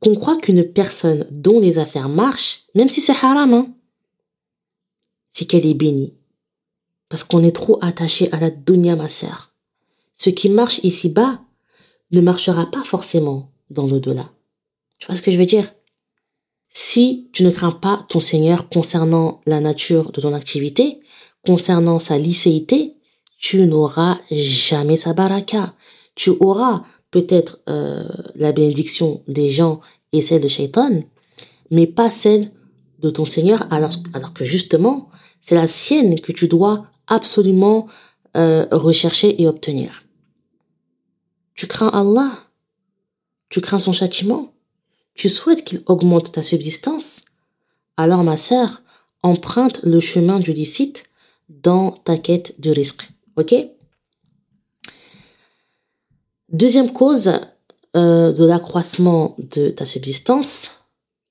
qu'on 0.00 0.14
croit 0.14 0.38
qu'une 0.38 0.64
personne 0.64 1.26
dont 1.30 1.58
les 1.58 1.78
affaires 1.78 2.08
marchent, 2.08 2.64
même 2.74 2.88
si 2.88 3.00
c'est 3.00 3.24
haram, 3.24 3.52
hein, 3.52 3.74
c'est 5.30 5.46
qu'elle 5.46 5.66
est 5.66 5.74
bénie. 5.74 6.14
Parce 7.08 7.24
qu'on 7.24 7.42
est 7.42 7.54
trop 7.54 7.78
attaché 7.80 8.30
à 8.32 8.38
la 8.38 8.50
dunya, 8.50 8.94
ma 8.94 9.08
sœur 9.08 9.52
ce 10.22 10.30
qui 10.30 10.48
marche 10.48 10.78
ici-bas 10.84 11.40
ne 12.12 12.20
marchera 12.20 12.70
pas 12.70 12.84
forcément 12.84 13.50
dans 13.70 13.88
l'au-delà. 13.88 14.30
Tu 14.98 15.06
vois 15.06 15.16
ce 15.16 15.22
que 15.22 15.32
je 15.32 15.36
veux 15.36 15.46
dire? 15.46 15.74
Si 16.72 17.28
tu 17.32 17.44
ne 17.44 17.50
crains 17.50 17.70
pas 17.70 18.06
ton 18.08 18.20
Seigneur 18.20 18.70
concernant 18.70 19.42
la 19.46 19.60
nature 19.60 20.10
de 20.10 20.20
ton 20.22 20.32
activité, 20.32 21.00
concernant 21.44 22.00
sa 22.00 22.16
licéité, 22.16 22.96
tu 23.38 23.66
n'auras 23.66 24.18
jamais 24.30 24.96
sa 24.96 25.12
baraka. 25.12 25.74
Tu 26.14 26.30
auras 26.40 26.84
peut-être 27.10 27.60
euh, 27.68 28.08
la 28.34 28.52
bénédiction 28.52 29.22
des 29.28 29.50
gens 29.50 29.80
et 30.12 30.22
celle 30.22 30.40
de 30.40 30.48
Shaitan, 30.48 31.02
mais 31.70 31.86
pas 31.86 32.10
celle 32.10 32.52
de 33.00 33.10
ton 33.10 33.26
Seigneur, 33.26 33.66
alors, 33.70 33.92
alors 34.14 34.32
que 34.32 34.44
justement, 34.44 35.10
c'est 35.42 35.54
la 35.54 35.66
sienne 35.66 36.20
que 36.20 36.32
tu 36.32 36.48
dois 36.48 36.86
absolument 37.06 37.86
euh, 38.36 38.66
rechercher 38.70 39.42
et 39.42 39.46
obtenir. 39.46 40.04
Tu 41.54 41.66
crains 41.66 41.88
Allah? 41.88 42.30
Tu 43.50 43.60
crains 43.60 43.78
son 43.78 43.92
châtiment? 43.92 44.54
Tu 45.14 45.28
souhaites 45.28 45.64
qu'il 45.64 45.82
augmente 45.86 46.32
ta 46.32 46.42
subsistance? 46.42 47.22
Alors 47.96 48.24
ma 48.24 48.36
sœur, 48.36 48.82
emprunte 49.22 49.80
le 49.82 50.00
chemin 50.00 50.40
du 50.40 50.52
licite 50.52 51.04
dans 51.48 51.92
ta 51.92 52.16
quête 52.16 52.60
de 52.60 52.70
risque. 52.70 53.10
Ok? 53.36 53.54
Deuxième 56.48 56.92
cause 56.92 57.32
euh, 57.96 58.32
de 58.32 58.44
l'accroissement 58.44 59.36
de 59.38 59.70
ta 59.70 59.86
subsistance, 59.86 60.70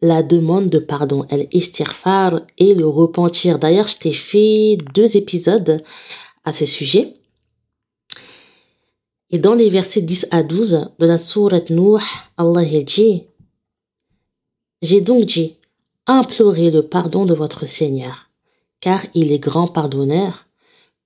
la 0.02 0.24
demande 0.24 0.70
de 0.70 0.80
pardon, 0.80 1.26
elle 1.30 1.48
istirfar 1.54 2.42
et 2.58 2.74
le 2.74 2.88
repentir. 2.88 3.60
D'ailleurs, 3.60 3.88
je 3.88 3.98
t'ai 3.98 4.14
fait 4.14 4.78
deux 4.96 5.16
épisodes 5.16 5.84
à 6.44 6.54
ce 6.54 6.66
sujet. 6.66 7.14
Et 9.30 9.40
dans 9.40 9.54
les 9.54 9.70
versets 9.70 10.02
10 10.02 10.28
à 10.32 10.44
12 10.44 10.90
de 11.00 11.06
la 11.06 11.18
sourate 11.18 11.70
Nuh, 11.70 12.02
Allah 12.38 12.66
dit 12.84 13.28
J'ai 14.82 15.02
donc 15.02 15.26
dit, 15.26 15.58
implorez 16.08 16.72
le 16.72 16.82
pardon 16.82 17.26
de 17.26 17.34
votre 17.34 17.68
Seigneur, 17.68 18.30
car 18.80 19.06
il 19.14 19.32
est 19.32 19.40
grand 19.40 19.68
pardonneur, 19.68 20.48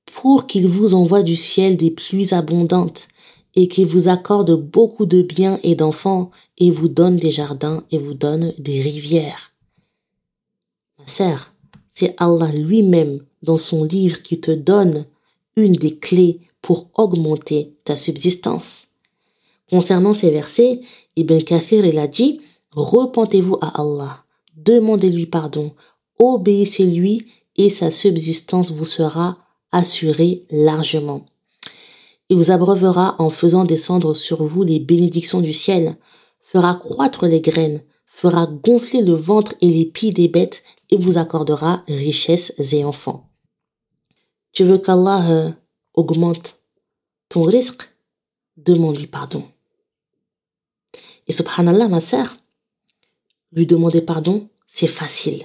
pour 0.05 0.47
qu'il 0.47 0.67
vous 0.67 0.93
envoie 0.93 1.23
du 1.23 1.35
ciel 1.35 1.75
des 1.75 1.91
pluies 1.91 2.33
abondantes 2.33 3.09
et 3.55 3.67
qu'il 3.67 3.85
vous 3.85 4.07
accorde 4.07 4.51
beaucoup 4.51 5.05
de 5.05 5.21
biens 5.21 5.59
et 5.63 5.75
d'enfants 5.75 6.31
et 6.57 6.71
vous 6.71 6.87
donne 6.87 7.17
des 7.17 7.31
jardins 7.31 7.83
et 7.91 7.97
vous 7.97 8.13
donne 8.13 8.53
des 8.57 8.81
rivières. 8.81 9.53
Ma 10.99 11.07
sœur, 11.07 11.53
c'est 11.91 12.15
Allah 12.17 12.51
lui-même 12.51 13.21
dans 13.43 13.57
son 13.57 13.83
livre 13.83 14.21
qui 14.21 14.39
te 14.39 14.51
donne 14.51 15.05
une 15.55 15.73
des 15.73 15.97
clés 15.97 16.39
pour 16.61 16.87
augmenter 16.97 17.73
ta 17.83 17.95
subsistance. 17.95 18.89
Concernant 19.69 20.13
ces 20.13 20.31
versets, 20.31 20.81
Ibn 21.15 21.41
Kathir 21.41 21.85
il 21.85 21.97
a 21.97 22.07
dit 22.07 22.41
Repentez-vous 22.75 23.57
à 23.61 23.81
Allah, 23.81 24.25
demandez-lui 24.57 25.27
pardon, 25.27 25.73
obéissez-lui 26.19 27.25
et 27.55 27.69
sa 27.69 27.89
subsistance 27.89 28.71
vous 28.71 28.83
sera 28.83 29.37
assurée 29.71 30.41
largement. 30.51 31.25
Il 32.27 32.37
vous 32.37 32.51
abreuvera 32.51 33.15
en 33.17 33.29
faisant 33.29 33.63
descendre 33.63 34.13
sur 34.13 34.43
vous 34.43 34.63
les 34.63 34.79
bénédictions 34.79 35.39
du 35.39 35.53
ciel, 35.53 35.97
fera 36.41 36.75
croître 36.75 37.27
les 37.27 37.39
graines, 37.39 37.81
fera 38.07 38.45
gonfler 38.45 39.01
le 39.01 39.13
ventre 39.13 39.53
et 39.61 39.69
les 39.69 39.85
pieds 39.85 40.11
des 40.11 40.27
bêtes 40.27 40.63
et 40.89 40.97
vous 40.97 41.17
accordera 41.17 41.83
richesses 41.87 42.53
et 42.73 42.83
enfants. 42.83 43.29
Tu 44.51 44.65
veux 44.65 44.79
qu'Allah 44.79 45.29
euh, 45.29 45.51
augmente 45.93 46.61
ton 47.29 47.43
risque? 47.43 47.89
Demande-lui 48.57 49.07
pardon. 49.07 49.43
Et 51.27 51.31
subhanallah, 51.31 51.87
ma 51.87 51.99
sœur, 51.99 52.37
lui 53.55 53.65
demander 53.65 54.01
pardon, 54.01 54.49
c'est 54.67 54.87
facile. 54.87 55.43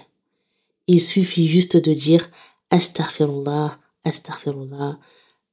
Il 0.87 1.01
suffit 1.01 1.49
juste 1.49 1.77
de 1.77 1.93
dire 1.95 2.29
Astaghfirullah, 2.71 3.79
Astaghfirullah, 4.05 4.99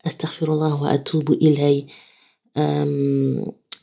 Astaghfirullah 0.03 0.81
wa 0.81 0.89
atubu 0.89 1.35
ilay. 1.39 1.85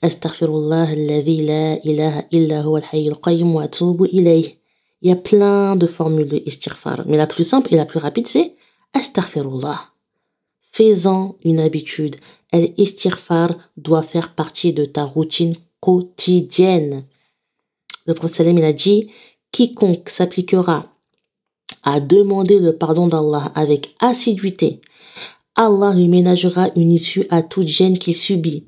Astaghfirullah 0.02 0.88
alladhi 0.88 1.42
la 1.42 1.78
ilaha 1.84 2.24
illa 2.32 2.62
huwa 2.62 2.80
al 2.92 3.16
qayyum 3.22 3.54
wa 3.54 3.62
atubu 3.62 4.06
ilay. 4.06 4.58
Il 5.02 5.08
y 5.08 5.12
a 5.12 5.16
plein 5.16 5.76
de 5.76 5.86
formules 5.86 6.28
de 6.28 6.42
istighfar, 6.46 7.04
mais 7.06 7.18
la 7.18 7.26
plus 7.26 7.44
simple 7.44 7.72
et 7.74 7.76
la 7.76 7.84
plus 7.84 7.98
rapide 7.98 8.26
c'est 8.26 8.56
Astaghfirullah. 8.94 9.92
Fais-en 10.72 11.36
une 11.44 11.60
habitude. 11.60 12.16
El 12.50 12.74
istighfar 12.78 13.50
doit 13.76 14.02
faire 14.02 14.34
partie 14.34 14.72
de 14.72 14.84
ta 14.84 15.04
routine 15.04 15.54
quotidienne. 15.80 17.04
Le 18.06 18.14
prophète 18.14 18.46
il 18.50 18.64
a 18.64 18.72
dit, 18.72 19.10
quiconque 19.52 20.08
s'appliquera 20.08 20.86
à 21.82 22.00
demander 22.00 22.58
le 22.58 22.76
pardon 22.76 23.08
d'Allah 23.08 23.52
avec 23.54 23.94
assiduité, 24.00 24.80
Allah 25.56 25.94
lui 25.94 26.08
ménagera 26.08 26.70
une 26.74 26.90
issue 26.90 27.26
à 27.30 27.42
toute 27.42 27.68
gêne 27.68 27.98
qu'il 27.98 28.16
subit. 28.16 28.66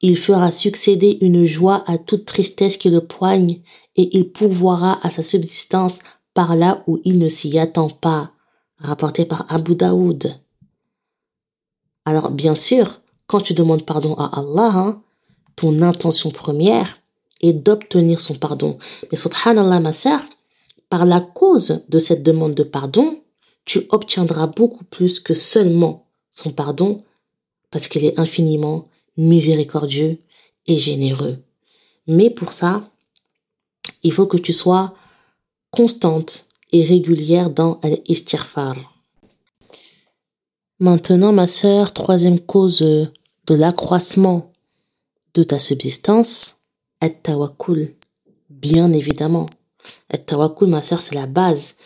Il 0.00 0.16
fera 0.16 0.52
succéder 0.52 1.18
une 1.20 1.44
joie 1.44 1.82
à 1.88 1.98
toute 1.98 2.26
tristesse 2.26 2.76
qui 2.76 2.90
le 2.90 3.00
poigne 3.00 3.60
et 3.96 4.16
il 4.16 4.30
pourvoira 4.30 5.00
à 5.04 5.10
sa 5.10 5.24
subsistance 5.24 5.98
par 6.34 6.54
là 6.54 6.84
où 6.86 7.00
il 7.04 7.18
ne 7.18 7.28
s'y 7.28 7.58
attend 7.58 7.90
pas. 7.90 8.32
Rapporté 8.78 9.24
par 9.24 9.52
Abu 9.52 9.74
Daoud. 9.74 10.40
Alors, 12.04 12.30
bien 12.30 12.54
sûr, 12.54 13.00
quand 13.26 13.40
tu 13.40 13.54
demandes 13.54 13.84
pardon 13.84 14.14
à 14.14 14.38
Allah, 14.38 14.72
hein, 14.72 15.02
ton 15.56 15.82
intention 15.82 16.30
première, 16.30 17.00
et 17.40 17.52
d'obtenir 17.52 18.20
son 18.20 18.34
pardon. 18.34 18.78
Mais 19.10 19.16
subhanallah, 19.16 19.80
ma 19.80 19.92
sœur, 19.92 20.20
par 20.88 21.04
la 21.04 21.20
cause 21.20 21.82
de 21.88 21.98
cette 21.98 22.22
demande 22.22 22.54
de 22.54 22.62
pardon, 22.62 23.22
tu 23.64 23.86
obtiendras 23.90 24.46
beaucoup 24.46 24.84
plus 24.84 25.20
que 25.20 25.34
seulement 25.34 26.06
son 26.30 26.52
pardon, 26.52 27.04
parce 27.70 27.88
qu'il 27.88 28.04
est 28.04 28.18
infiniment 28.18 28.88
miséricordieux 29.16 30.18
et 30.66 30.76
généreux. 30.76 31.38
Mais 32.06 32.30
pour 32.30 32.52
ça, 32.52 32.90
il 34.02 34.12
faut 34.12 34.26
que 34.26 34.36
tu 34.36 34.52
sois 34.52 34.94
constante 35.70 36.46
et 36.72 36.82
régulière 36.82 37.50
dans 37.50 37.80
l'istighfar. 38.08 38.76
Maintenant, 40.80 41.32
ma 41.32 41.46
sœur, 41.46 41.92
troisième 41.92 42.40
cause 42.40 42.78
de 42.78 43.54
l'accroissement 43.54 44.52
de 45.34 45.42
ta 45.42 45.58
subsistance, 45.58 46.57
At-tawakkul, 47.00 47.94
bien 48.50 48.92
évidemment. 48.92 49.46
At-tawakkul, 50.10 50.68
ma 50.68 50.82
sœur, 50.82 51.00
c'est 51.00 51.14
la 51.14 51.26
base. 51.26 51.76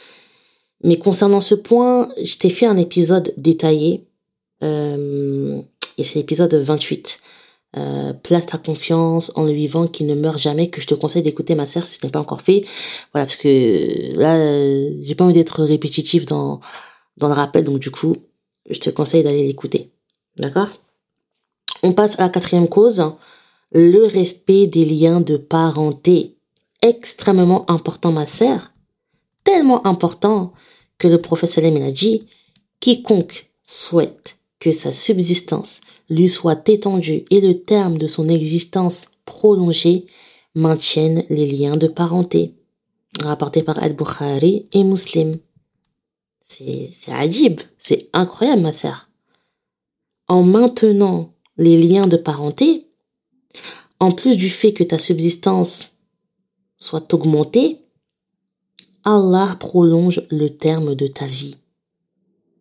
Mais 0.84 0.98
concernant 0.98 1.40
ce 1.40 1.54
point, 1.54 2.12
je 2.22 2.36
t'ai 2.36 2.50
fait 2.50 2.66
un 2.66 2.76
épisode 2.76 3.32
détaillé. 3.36 4.06
Euh, 4.62 5.60
et 5.98 6.04
c'est 6.04 6.16
l'épisode 6.16 6.54
28. 6.54 7.20
Euh, 7.74 8.12
place 8.12 8.44
ta 8.44 8.58
confiance 8.58 9.32
en 9.34 9.44
le 9.44 9.52
vivant 9.52 9.86
qui 9.86 10.04
ne 10.04 10.14
meurt 10.14 10.38
jamais, 10.38 10.68
que 10.68 10.82
je 10.82 10.86
te 10.86 10.94
conseille 10.94 11.22
d'écouter 11.22 11.54
ma 11.54 11.64
sœur 11.64 11.86
si 11.86 11.98
ce 11.98 12.06
n'est 12.06 12.10
pas 12.10 12.20
encore 12.20 12.42
fait. 12.42 12.62
Voilà, 13.12 13.24
parce 13.26 13.36
que 13.36 14.14
là, 14.14 14.36
euh, 14.36 14.90
j'ai 15.00 15.14
pas 15.14 15.24
envie 15.24 15.32
d'être 15.32 15.62
répétitif 15.62 16.26
dans, 16.26 16.60
dans 17.16 17.28
le 17.28 17.34
rappel, 17.34 17.64
donc 17.64 17.78
du 17.78 17.90
coup, 17.90 18.16
je 18.68 18.78
te 18.78 18.90
conseille 18.90 19.22
d'aller 19.22 19.46
l'écouter. 19.46 19.90
D'accord? 20.36 20.68
On 21.82 21.94
passe 21.94 22.18
à 22.18 22.24
la 22.24 22.28
quatrième 22.28 22.68
cause 22.68 23.02
le 23.72 24.04
respect 24.04 24.66
des 24.66 24.84
liens 24.84 25.20
de 25.20 25.36
parenté. 25.36 26.36
Extrêmement 26.82 27.70
important, 27.70 28.12
ma 28.12 28.26
sœur. 28.26 28.72
Tellement 29.44 29.86
important 29.86 30.52
que 30.98 31.08
le 31.08 31.20
Salem 31.46 31.82
a 31.82 31.90
dit, 31.90 32.26
quiconque 32.80 33.50
souhaite 33.64 34.36
que 34.60 34.70
sa 34.70 34.92
subsistance 34.92 35.80
lui 36.08 36.28
soit 36.28 36.68
étendue 36.68 37.24
et 37.30 37.40
le 37.40 37.62
terme 37.62 37.98
de 37.98 38.06
son 38.06 38.28
existence 38.28 39.06
prolongé 39.24 40.06
maintienne 40.54 41.24
les 41.30 41.46
liens 41.46 41.76
de 41.76 41.88
parenté. 41.88 42.54
Rapporté 43.20 43.62
par 43.62 43.82
Al-Bukhari 43.82 44.66
et 44.72 44.84
Muslim. 44.84 45.36
C'est, 46.42 46.90
c'est 46.92 47.12
adib, 47.12 47.60
c'est 47.78 48.08
incroyable, 48.12 48.62
ma 48.62 48.72
sœur. 48.72 49.08
En 50.28 50.42
maintenant 50.42 51.32
les 51.56 51.80
liens 51.80 52.06
de 52.06 52.16
parenté, 52.16 52.81
en 54.02 54.10
plus 54.10 54.36
du 54.36 54.50
fait 54.50 54.72
que 54.72 54.82
ta 54.82 54.98
subsistance 54.98 55.92
soit 56.76 57.14
augmentée, 57.14 57.82
Allah 59.04 59.56
prolonge 59.60 60.20
le 60.28 60.48
terme 60.48 60.96
de 60.96 61.06
ta 61.06 61.24
vie. 61.26 61.54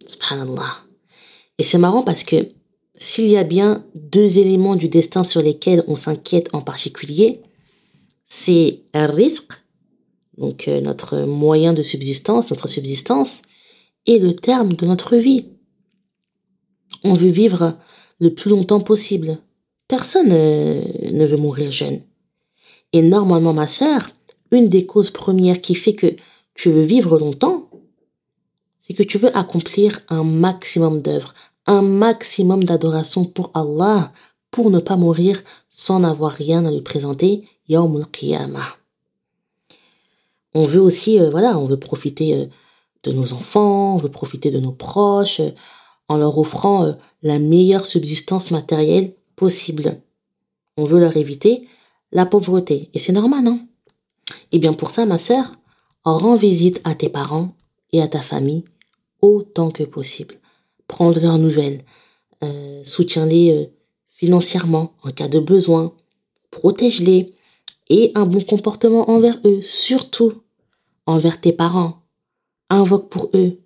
Subhanallah. 0.06 0.86
Et 1.58 1.64
c'est 1.64 1.80
marrant 1.80 2.04
parce 2.04 2.24
que 2.24 2.50
s'il 2.94 3.28
y 3.28 3.38
a 3.38 3.44
bien 3.44 3.84
deux 3.96 4.38
éléments 4.38 4.76
du 4.76 4.88
destin 4.88 5.24
sur 5.24 5.42
lesquels 5.42 5.84
on 5.88 5.96
s'inquiète 5.96 6.50
en 6.54 6.62
particulier, 6.62 7.42
c'est 8.28 8.84
un 8.94 9.08
risque, 9.08 9.54
donc 10.38 10.68
euh, 10.68 10.80
notre 10.80 11.24
moyen 11.24 11.74
de 11.74 11.82
subsistance, 11.82 12.52
notre 12.52 12.68
subsistance, 12.68 13.42
et 14.06 14.20
le 14.20 14.36
terme 14.36 14.74
de 14.74 14.86
notre 14.86 15.16
vie. 15.16 15.48
On 17.04 17.16
veut 17.16 17.30
vivre 17.30 17.80
le 18.20 18.32
plus 18.32 18.52
longtemps 18.52 18.82
possible, 18.82 19.40
Personne 19.92 20.30
ne 20.30 21.26
veut 21.26 21.36
mourir 21.36 21.70
jeune. 21.70 22.00
Et 22.94 23.02
normalement, 23.02 23.52
ma 23.52 23.68
sœur, 23.68 24.10
une 24.52 24.70
des 24.70 24.86
causes 24.86 25.10
premières 25.10 25.60
qui 25.60 25.76
fait 25.76 25.96
que 25.96 26.16
tu 26.56 26.72
veux 26.72 26.82
vivre 26.82 27.20
longtemps, 27.20 27.70
c'est 28.80 28.94
que 28.94 29.04
tu 29.04 29.18
veux 29.18 29.36
accomplir 29.36 30.00
un 30.08 30.24
maximum 30.24 31.02
d'œuvres, 31.02 31.34
un 31.66 31.82
maximum 31.82 32.64
d'adoration 32.64 33.26
pour 33.26 33.52
Allah, 33.54 34.14
pour 34.50 34.72
ne 34.72 34.80
pas 34.80 34.96
mourir 34.96 35.44
sans 35.68 36.00
n'avoir 36.00 36.32
rien 36.32 36.66
à 36.66 36.72
lui 36.72 36.80
présenter, 36.80 37.46
Yawmul 37.68 38.06
Qiyamah. 38.08 38.78
On 40.54 40.64
veut 40.64 40.82
aussi, 40.82 41.20
euh, 41.20 41.30
voilà, 41.30 41.60
on 41.60 41.66
veut 41.66 41.80
profiter 41.80 42.36
euh, 42.36 42.46
de 43.04 43.12
nos 43.12 43.34
enfants, 43.34 43.96
on 43.96 43.98
veut 43.98 44.08
profiter 44.08 44.52
de 44.52 44.60
nos 44.62 44.72
proches, 44.72 45.42
euh, 45.42 45.52
en 46.08 46.16
leur 46.16 46.38
offrant 46.38 46.96
la 47.24 47.40
meilleure 47.40 47.86
subsistance 47.86 48.52
matérielle 48.52 49.16
on 50.78 50.84
veut 50.86 51.00
leur 51.00 51.18
éviter 51.18 51.68
la 52.12 52.26
pauvreté. 52.26 52.90
Et 52.94 53.00
c'est 53.00 53.12
normal, 53.12 53.44
non 53.44 53.60
Eh 54.52 54.60
bien, 54.60 54.74
pour 54.74 54.92
ça, 54.92 55.06
ma 55.06 55.18
sœur, 55.18 55.56
rends 56.04 56.36
visite 56.36 56.82
à 56.84 56.96
tes 56.96 57.10
parents 57.10 57.56
et 57.92 58.02
à 58.02 58.08
ta 58.08 58.22
famille 58.22 58.64
autant 59.22 59.72
que 59.72 59.84
possible. 59.84 60.36
Prends 60.88 61.12
leurs 61.12 61.38
nouvelles, 61.38 61.84
euh, 62.44 62.84
soutiens-les 62.84 63.52
euh, 63.52 63.66
financièrement 64.10 64.94
en 65.04 65.12
cas 65.12 65.28
de 65.28 65.40
besoin, 65.40 65.94
protège-les 66.50 67.34
et 67.90 68.12
un 68.16 68.26
bon 68.26 68.42
comportement 68.42 69.10
envers 69.10 69.40
eux, 69.46 69.62
surtout 69.62 70.34
envers 71.06 71.40
tes 71.40 71.54
parents. 71.54 72.02
Invoque 72.70 73.10
pour 73.10 73.30
eux. 73.34 73.60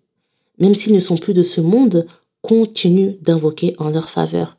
Même 0.60 0.74
s'ils 0.74 0.94
ne 0.94 1.00
sont 1.00 1.18
plus 1.18 1.34
de 1.34 1.44
ce 1.44 1.62
monde, 1.62 2.08
continue 2.42 3.18
d'invoquer 3.22 3.76
en 3.78 3.90
leur 3.90 4.10
faveur. 4.10 4.55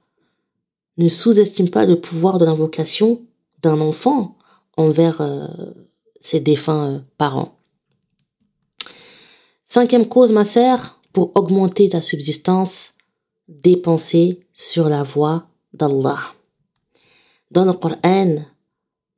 Ne 0.98 1.08
sous-estime 1.08 1.70
pas 1.70 1.84
le 1.84 2.00
pouvoir 2.00 2.38
de 2.38 2.44
l'invocation 2.44 3.22
d'un 3.62 3.80
enfant 3.80 4.36
envers 4.76 5.20
euh, 5.20 5.46
ses 6.20 6.40
défunts 6.40 7.04
parents. 7.18 7.56
Cinquième 9.64 10.06
cause, 10.06 10.32
ma 10.32 10.44
sœur, 10.44 11.00
pour 11.12 11.32
augmenter 11.34 11.88
ta 11.88 12.00
subsistance, 12.00 12.94
dépenser 13.48 14.40
sur 14.52 14.88
la 14.88 15.02
voie 15.02 15.48
d'Allah. 15.72 16.18
Dans 17.50 17.64
le 17.64 17.72
Coran, 17.72 18.36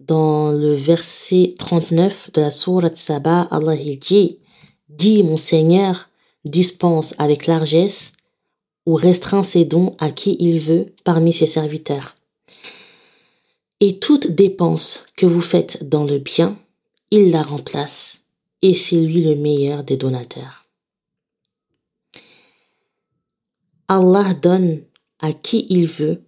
dans 0.01 0.53
le 0.53 0.75
verset 0.75 1.55
39 1.59 2.31
de 2.33 2.41
la 2.41 2.51
sourate 2.51 2.97
Saba, 2.97 3.43
Allah 3.51 3.75
il 3.75 3.99
dit, 3.99 4.39
dit 4.89 5.23
mon 5.23 5.37
Seigneur, 5.37 6.09
dispense 6.45 7.15
avec 7.19 7.47
largesse 7.47 8.13
restreint 8.95 9.45
ses 9.45 9.65
dons 9.65 9.95
à 9.99 10.11
qui 10.11 10.37
il 10.41 10.61
veut 10.61 10.95
parmi 11.05 11.33
ses 11.33 11.47
serviteurs. 11.47 12.17
Et 13.81 13.99
toute 13.99 14.31
dépense 14.33 15.07
que 15.17 15.27
vous 15.27 15.41
faites 15.41 15.89
dans 15.89 16.05
le 16.05 16.19
bien, 16.19 16.59
il 17.11 17.31
la 17.31 17.43
remplace, 17.43 18.21
et 18.63 18.75
c'est 18.75 18.97
lui 18.97 19.23
le 19.23 19.37
meilleur 19.37 19.85
des 19.85 19.97
donateurs. 19.97 20.67
Allah 23.89 24.35
donne 24.35 24.83
à 25.21 25.33
qui 25.33 25.67
il 25.71 25.87
veut 25.87 26.23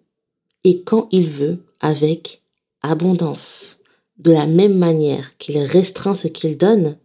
et 0.65 0.81
quand 0.81 1.09
il 1.11 1.29
veut 1.29 1.65
avec 1.81 2.43
abondance, 2.83 3.79
de 4.19 4.33
la 4.33 4.47
même 4.47 4.77
manière 4.77 5.37
qu'il 5.39 5.59
restreint 5.59 6.15
ce 6.15 6.29
qu'il 6.29 6.57
donne 6.57 6.99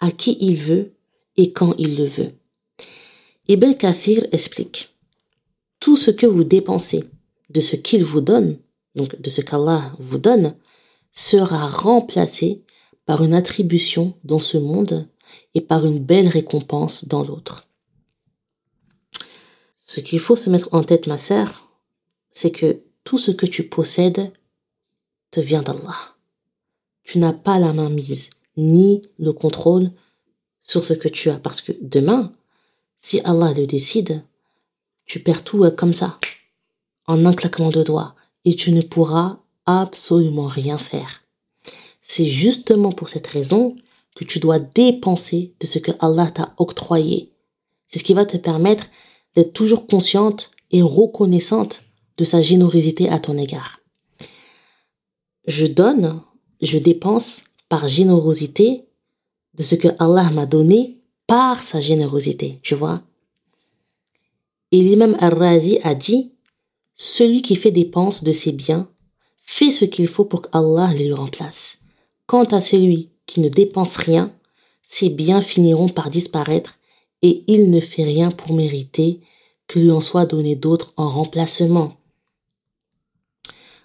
à 0.00 0.10
qui 0.10 0.36
il 0.40 0.56
veut 0.56 0.92
et 1.36 1.52
quand 1.52 1.74
il 1.78 1.96
le 1.96 2.04
veut. 2.04 2.32
Ibn 3.48 3.74
Kathir 3.74 4.26
explique 4.32 4.96
Tout 5.78 5.94
ce 5.94 6.10
que 6.10 6.26
vous 6.26 6.42
dépensez 6.42 7.04
de 7.50 7.60
ce 7.60 7.76
qu'il 7.76 8.04
vous 8.04 8.20
donne, 8.20 8.58
donc 8.96 9.20
de 9.20 9.30
ce 9.30 9.40
qu'Allah 9.40 9.94
vous 10.00 10.18
donne, 10.18 10.56
sera 11.12 11.68
remplacé 11.68 12.64
par 13.04 13.22
une 13.22 13.34
attribution 13.34 14.14
dans 14.24 14.40
ce 14.40 14.58
monde 14.58 15.08
et 15.54 15.60
par 15.60 15.86
une 15.86 16.00
belle 16.00 16.26
récompense 16.26 17.06
dans 17.06 17.22
l'autre. 17.22 17.68
Ce 19.78 20.00
qu'il 20.00 20.18
faut 20.18 20.34
se 20.34 20.50
mettre 20.50 20.68
en 20.72 20.82
tête, 20.82 21.06
ma 21.06 21.16
sœur, 21.16 21.70
c'est 22.30 22.50
que 22.50 22.80
tout 23.04 23.18
ce 23.18 23.30
que 23.30 23.46
tu 23.46 23.68
possèdes 23.68 24.32
te 25.30 25.38
vient 25.38 25.62
d'Allah. 25.62 26.16
Tu 27.04 27.18
n'as 27.18 27.32
pas 27.32 27.60
la 27.60 27.72
main 27.72 27.90
mise, 27.90 28.30
ni 28.56 29.02
le 29.20 29.32
contrôle 29.32 29.92
sur 30.62 30.82
ce 30.82 30.94
que 30.94 31.08
tu 31.08 31.30
as. 31.30 31.38
Parce 31.38 31.60
que 31.60 31.70
demain, 31.80 32.35
si 33.06 33.20
Allah 33.20 33.52
le 33.52 33.68
décide, 33.68 34.24
tu 35.04 35.20
perds 35.20 35.44
tout 35.44 35.62
euh, 35.62 35.70
comme 35.70 35.92
ça, 35.92 36.18
en 37.06 37.24
un 37.24 37.32
claquement 37.32 37.70
de 37.70 37.84
doigts, 37.84 38.16
et 38.44 38.56
tu 38.56 38.72
ne 38.72 38.82
pourras 38.82 39.38
absolument 39.64 40.48
rien 40.48 40.76
faire. 40.76 41.22
C'est 42.02 42.24
justement 42.26 42.90
pour 42.90 43.08
cette 43.08 43.28
raison 43.28 43.76
que 44.16 44.24
tu 44.24 44.40
dois 44.40 44.58
dépenser 44.58 45.54
de 45.60 45.66
ce 45.68 45.78
que 45.78 45.92
Allah 46.00 46.32
t'a 46.32 46.52
octroyé. 46.58 47.30
C'est 47.86 48.00
ce 48.00 48.04
qui 48.04 48.12
va 48.12 48.26
te 48.26 48.38
permettre 48.38 48.86
d'être 49.36 49.52
toujours 49.52 49.86
consciente 49.86 50.50
et 50.72 50.82
reconnaissante 50.82 51.84
de 52.16 52.24
sa 52.24 52.40
générosité 52.40 53.08
à 53.08 53.20
ton 53.20 53.38
égard. 53.38 53.78
Je 55.46 55.66
donne, 55.66 56.22
je 56.60 56.78
dépense 56.78 57.44
par 57.68 57.86
générosité 57.86 58.88
de 59.54 59.62
ce 59.62 59.76
que 59.76 59.94
Allah 60.00 60.28
m'a 60.30 60.46
donné 60.46 60.96
par 61.26 61.62
sa 61.62 61.80
générosité, 61.80 62.60
tu 62.62 62.74
vois. 62.74 63.02
Et 64.72 64.80
l'imam 64.80 65.16
Al-Razi 65.20 65.78
a 65.82 65.94
dit, 65.94 66.32
celui 66.94 67.42
qui 67.42 67.56
fait 67.56 67.70
dépense 67.70 68.24
de 68.24 68.32
ses 68.32 68.52
biens 68.52 68.88
fait 69.42 69.70
ce 69.70 69.84
qu'il 69.84 70.08
faut 70.08 70.24
pour 70.24 70.42
qu'Allah 70.42 70.92
les 70.94 71.12
remplace. 71.12 71.78
Quant 72.26 72.44
à 72.44 72.60
celui 72.60 73.10
qui 73.26 73.40
ne 73.40 73.48
dépense 73.48 73.96
rien, 73.96 74.32
ses 74.82 75.08
biens 75.08 75.40
finiront 75.40 75.88
par 75.88 76.10
disparaître 76.10 76.78
et 77.22 77.44
il 77.46 77.70
ne 77.70 77.80
fait 77.80 78.04
rien 78.04 78.30
pour 78.30 78.54
mériter 78.54 79.20
que 79.68 79.78
lui 79.78 79.90
en 79.90 80.00
soit 80.00 80.26
donné 80.26 80.56
d'autres 80.56 80.92
en 80.96 81.08
remplacement. 81.08 81.96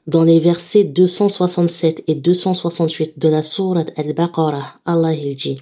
Dans 0.07 0.23
les 0.23 0.39
versets 0.39 0.83
267 0.83 2.03
et 2.07 2.15
268 2.15 3.19
de 3.19 3.27
la 3.27 3.43
sourate 3.43 3.91
Al-Baqarah, 3.97 4.79
Allah 4.85 5.13
il 5.13 5.35
dit 5.35 5.59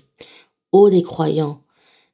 Ô 0.71 0.87
les 0.87 1.01
croyants, 1.01 1.61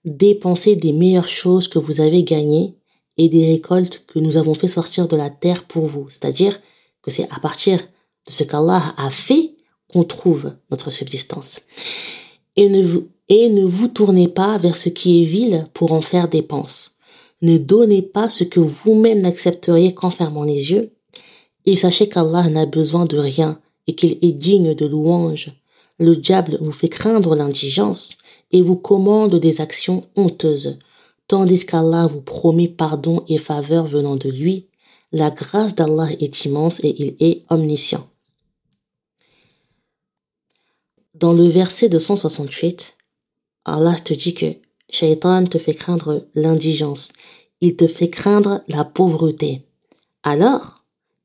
dépensez 0.06 0.76
des 0.76 0.94
meilleures 0.94 1.28
choses 1.28 1.68
que 1.68 1.80
vous 1.80 2.00
avez 2.00 2.24
gagnées 2.24 2.76
et 3.18 3.28
des 3.28 3.46
récoltes 3.46 4.04
que 4.08 4.20
nous 4.20 4.38
avons 4.38 4.54
fait 4.54 4.68
sortir 4.68 5.08
de 5.08 5.16
la 5.16 5.30
terre 5.30 5.64
pour 5.64 5.86
vous. 5.86 6.08
C'est-à-dire 6.10 6.60
que 7.02 7.12
c'est 7.12 7.32
à 7.32 7.40
partir 7.40 7.80
de 7.80 8.32
ce 8.32 8.44
qu'Allah 8.44 8.94
a 8.98 9.10
fait 9.10 9.56
qu'on 9.92 10.04
trouve 10.04 10.54
notre 10.72 10.90
subsistance. 10.90 11.62
Et 12.56 12.70
ne, 12.70 12.84
vous, 12.84 13.08
et 13.30 13.50
ne 13.50 13.66
vous 13.66 13.88
tournez 13.88 14.28
pas 14.28 14.58
vers 14.58 14.78
ce 14.78 14.90
qui 14.90 15.22
est 15.22 15.26
vil 15.26 15.68
pour 15.74 15.92
en 15.92 16.02
faire 16.02 16.28
dépense. 16.28 16.98
Ne 17.42 17.58
donnez 17.58 18.02
pas 18.02 18.30
ce 18.30 18.44
que 18.44 18.60
vous-même 18.60 19.22
n'accepteriez 19.22 19.94
qu'en 19.94 20.12
fermant 20.12 20.44
les 20.44 20.72
yeux. 20.72 20.92
Et 21.66 21.76
sachez 21.76 22.10
qu'Allah 22.10 22.50
n'a 22.50 22.66
besoin 22.66 23.06
de 23.06 23.18
rien 23.18 23.60
et 23.88 23.96
qu'il 23.96 24.18
est 24.22 24.32
digne 24.32 24.74
de 24.74 24.86
louange. 24.86 25.52
Le 26.00 26.16
diable 26.16 26.58
vous 26.62 26.72
fait 26.72 26.90
craindre 26.90 27.36
l'indigence 27.36 28.18
et 28.52 28.62
vous 28.62 28.76
commande 28.76 29.36
des 29.36 29.62
actions 29.62 30.08
honteuses, 30.16 30.80
tandis 31.28 31.66
qu'Allah 31.66 32.08
vous 32.08 32.22
promet 32.22 32.68
pardon 32.68 33.24
et 33.28 33.38
faveur 33.38 33.88
venant 33.88 34.16
de 34.16 34.30
lui. 34.30 34.68
La 35.12 35.32
grâce 35.32 35.76
d'Allah 35.76 36.10
est 36.20 36.46
immense 36.46 36.80
et 36.84 36.96
il 36.98 37.16
est 37.20 37.44
omniscient. 37.50 38.08
Dans 41.14 41.32
le 41.32 41.48
verset 41.48 41.88
268, 41.88 42.98
Allah 43.64 43.96
te 43.96 44.14
dit 44.14 44.34
que 44.34 44.58
Shaitan 44.90 45.46
te 45.46 45.58
fait 45.58 45.74
craindre 45.74 46.28
l'indigence, 46.36 47.14
il 47.62 47.76
te 47.76 47.88
fait 47.88 48.10
craindre 48.10 48.64
la 48.68 48.84
pauvreté. 48.84 49.66
Alors, 50.24 50.84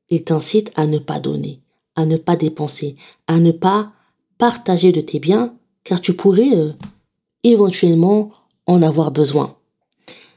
il 0.08 0.24
t'incite 0.24 0.70
à 0.76 0.86
ne 0.86 0.98
pas 0.98 1.20
donner, 1.20 1.60
à 1.96 2.06
ne 2.06 2.16
pas 2.16 2.36
dépenser, 2.36 2.96
à 3.26 3.40
ne 3.40 3.52
pas 3.52 3.92
partager 4.38 4.92
de 4.92 5.00
tes 5.00 5.18
biens, 5.18 5.54
car 5.84 6.00
tu 6.00 6.14
pourrais 6.14 6.54
euh, 6.54 6.72
éventuellement 7.44 8.32
en 8.66 8.82
avoir 8.82 9.10
besoin. 9.10 9.56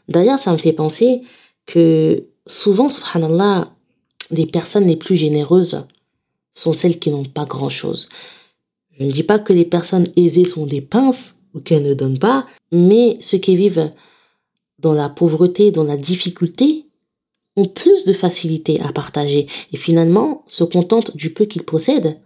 D'ailleurs, 0.07 0.39
ça 0.39 0.51
me 0.51 0.57
fait 0.57 0.73
penser 0.73 1.21
que 1.65 2.25
souvent, 2.45 2.89
subhanallah, 2.89 3.71
les 4.31 4.45
personnes 4.45 4.87
les 4.87 4.95
plus 4.95 5.15
généreuses 5.15 5.87
sont 6.51 6.73
celles 6.73 6.99
qui 6.99 7.09
n'ont 7.09 7.25
pas 7.25 7.45
grand-chose. 7.45 8.09
Je 8.97 9.03
ne 9.03 9.11
dis 9.11 9.23
pas 9.23 9.39
que 9.39 9.53
les 9.53 9.65
personnes 9.65 10.07
aisées 10.15 10.45
sont 10.45 10.65
des 10.65 10.81
pinces 10.81 11.39
ou 11.53 11.59
qu'elles 11.59 11.83
ne 11.83 11.93
donnent 11.93 12.19
pas, 12.19 12.47
mais 12.71 13.17
ceux 13.21 13.37
qui 13.37 13.55
vivent 13.55 13.91
dans 14.79 14.93
la 14.93 15.09
pauvreté, 15.09 15.71
dans 15.71 15.83
la 15.83 15.97
difficulté, 15.97 16.85
ont 17.55 17.65
plus 17.65 18.05
de 18.05 18.13
facilité 18.13 18.81
à 18.81 18.91
partager 18.91 19.47
et 19.71 19.77
finalement 19.77 20.43
se 20.47 20.63
contentent 20.63 21.15
du 21.15 21.33
peu 21.33 21.45
qu'ils 21.45 21.63
possèdent 21.63 22.19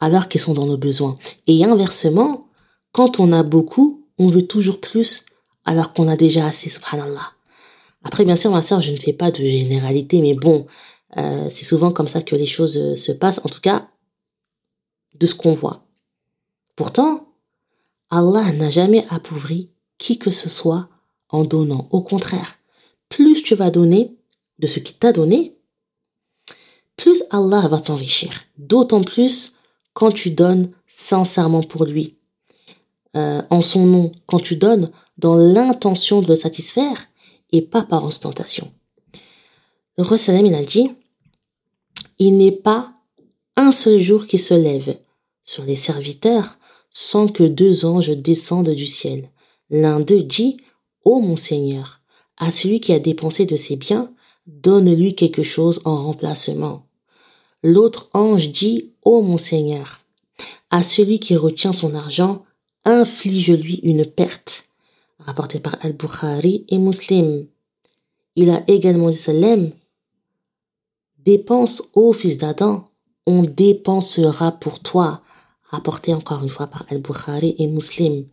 alors 0.00 0.28
qu'ils 0.28 0.40
sont 0.40 0.54
dans 0.54 0.66
nos 0.66 0.76
besoins. 0.76 1.18
Et 1.46 1.64
inversement, 1.64 2.48
quand 2.92 3.20
on 3.20 3.32
a 3.32 3.42
beaucoup, 3.42 4.03
on 4.18 4.28
veut 4.28 4.46
toujours 4.46 4.80
plus 4.80 5.24
alors 5.64 5.92
qu'on 5.92 6.08
a 6.08 6.16
déjà 6.16 6.46
assez, 6.46 6.68
subhanallah. 6.68 7.32
Après, 8.02 8.24
bien 8.24 8.36
sûr, 8.36 8.50
ma 8.50 8.62
soeur, 8.62 8.80
je 8.80 8.92
ne 8.92 8.96
fais 8.96 9.12
pas 9.12 9.30
de 9.30 9.38
généralité, 9.44 10.20
mais 10.20 10.34
bon, 10.34 10.66
euh, 11.16 11.48
c'est 11.50 11.64
souvent 11.64 11.90
comme 11.90 12.08
ça 12.08 12.20
que 12.22 12.36
les 12.36 12.46
choses 12.46 12.76
euh, 12.76 12.94
se 12.94 13.12
passent, 13.12 13.40
en 13.44 13.48
tout 13.48 13.60
cas, 13.60 13.88
de 15.14 15.26
ce 15.26 15.34
qu'on 15.34 15.54
voit. 15.54 15.86
Pourtant, 16.76 17.28
Allah 18.10 18.52
n'a 18.52 18.68
jamais 18.68 19.06
appauvri 19.08 19.70
qui 19.96 20.18
que 20.18 20.30
ce 20.30 20.48
soit 20.48 20.88
en 21.30 21.44
donnant. 21.44 21.88
Au 21.90 22.02
contraire, 22.02 22.58
plus 23.08 23.42
tu 23.42 23.54
vas 23.54 23.70
donner 23.70 24.16
de 24.58 24.66
ce 24.66 24.80
qu'il 24.80 24.96
t'a 24.96 25.12
donné, 25.12 25.56
plus 26.96 27.24
Allah 27.30 27.66
va 27.68 27.80
t'enrichir. 27.80 28.32
D'autant 28.58 29.02
plus 29.02 29.56
quand 29.94 30.12
tu 30.12 30.30
donnes 30.30 30.70
sincèrement 30.86 31.62
pour 31.62 31.84
lui. 31.84 32.18
Euh, 33.16 33.42
en 33.50 33.62
son 33.62 33.86
nom, 33.86 34.12
quand 34.26 34.40
tu 34.40 34.56
donnes 34.56 34.90
dans 35.18 35.36
l'intention 35.36 36.20
de 36.20 36.26
le 36.26 36.34
satisfaire 36.34 37.06
et 37.52 37.62
pas 37.62 37.82
par 37.82 38.04
ostentation. 38.04 38.72
Le 39.96 40.02
roi 40.02 40.16
il 40.26 40.54
a 40.54 40.64
dit, 40.64 40.90
il 42.18 42.36
n'est 42.36 42.50
pas 42.50 42.92
un 43.56 43.70
seul 43.70 44.00
jour 44.00 44.26
qui 44.26 44.38
se 44.38 44.54
lève 44.54 44.96
sur 45.44 45.64
les 45.64 45.76
serviteurs 45.76 46.58
sans 46.90 47.28
que 47.28 47.44
deux 47.44 47.84
anges 47.84 48.10
descendent 48.10 48.70
du 48.70 48.86
ciel. 48.86 49.30
L'un 49.70 50.00
d'eux 50.00 50.22
dit, 50.22 50.56
Ô 51.04 51.20
mon 51.20 51.36
Seigneur, 51.36 52.00
à 52.36 52.50
celui 52.50 52.80
qui 52.80 52.92
a 52.92 52.98
dépensé 52.98 53.46
de 53.46 53.56
ses 53.56 53.76
biens, 53.76 54.12
donne-lui 54.46 55.14
quelque 55.14 55.42
chose 55.44 55.80
en 55.84 55.96
remplacement. 55.96 56.86
L'autre 57.62 58.10
ange 58.12 58.50
dit, 58.50 58.90
Ô 59.02 59.22
mon 59.22 59.38
Seigneur, 59.38 60.00
à 60.70 60.82
celui 60.82 61.20
qui 61.20 61.36
retient 61.36 61.72
son 61.72 61.94
argent, 61.94 62.44
inflige-lui 62.84 63.80
une 63.82 64.04
perte. 64.04 64.68
Rapporté 65.18 65.60
par 65.60 65.76
Al-Bukhari 65.82 66.64
et 66.68 66.78
Muslim. 66.78 67.46
Il 68.36 68.50
a 68.50 68.62
également 68.68 69.10
dit 69.10 69.16
Salem, 69.16 69.72
dépense, 71.24 71.82
ô 71.94 72.12
fils 72.12 72.36
d'Adam, 72.36 72.84
on 73.26 73.42
dépensera 73.42 74.52
pour 74.52 74.80
toi. 74.80 75.22
Rapporté 75.70 76.12
encore 76.14 76.42
une 76.42 76.50
fois 76.50 76.66
par 76.66 76.84
Al-Bukhari 76.88 77.54
et 77.58 77.66
Muslim. 77.66 78.26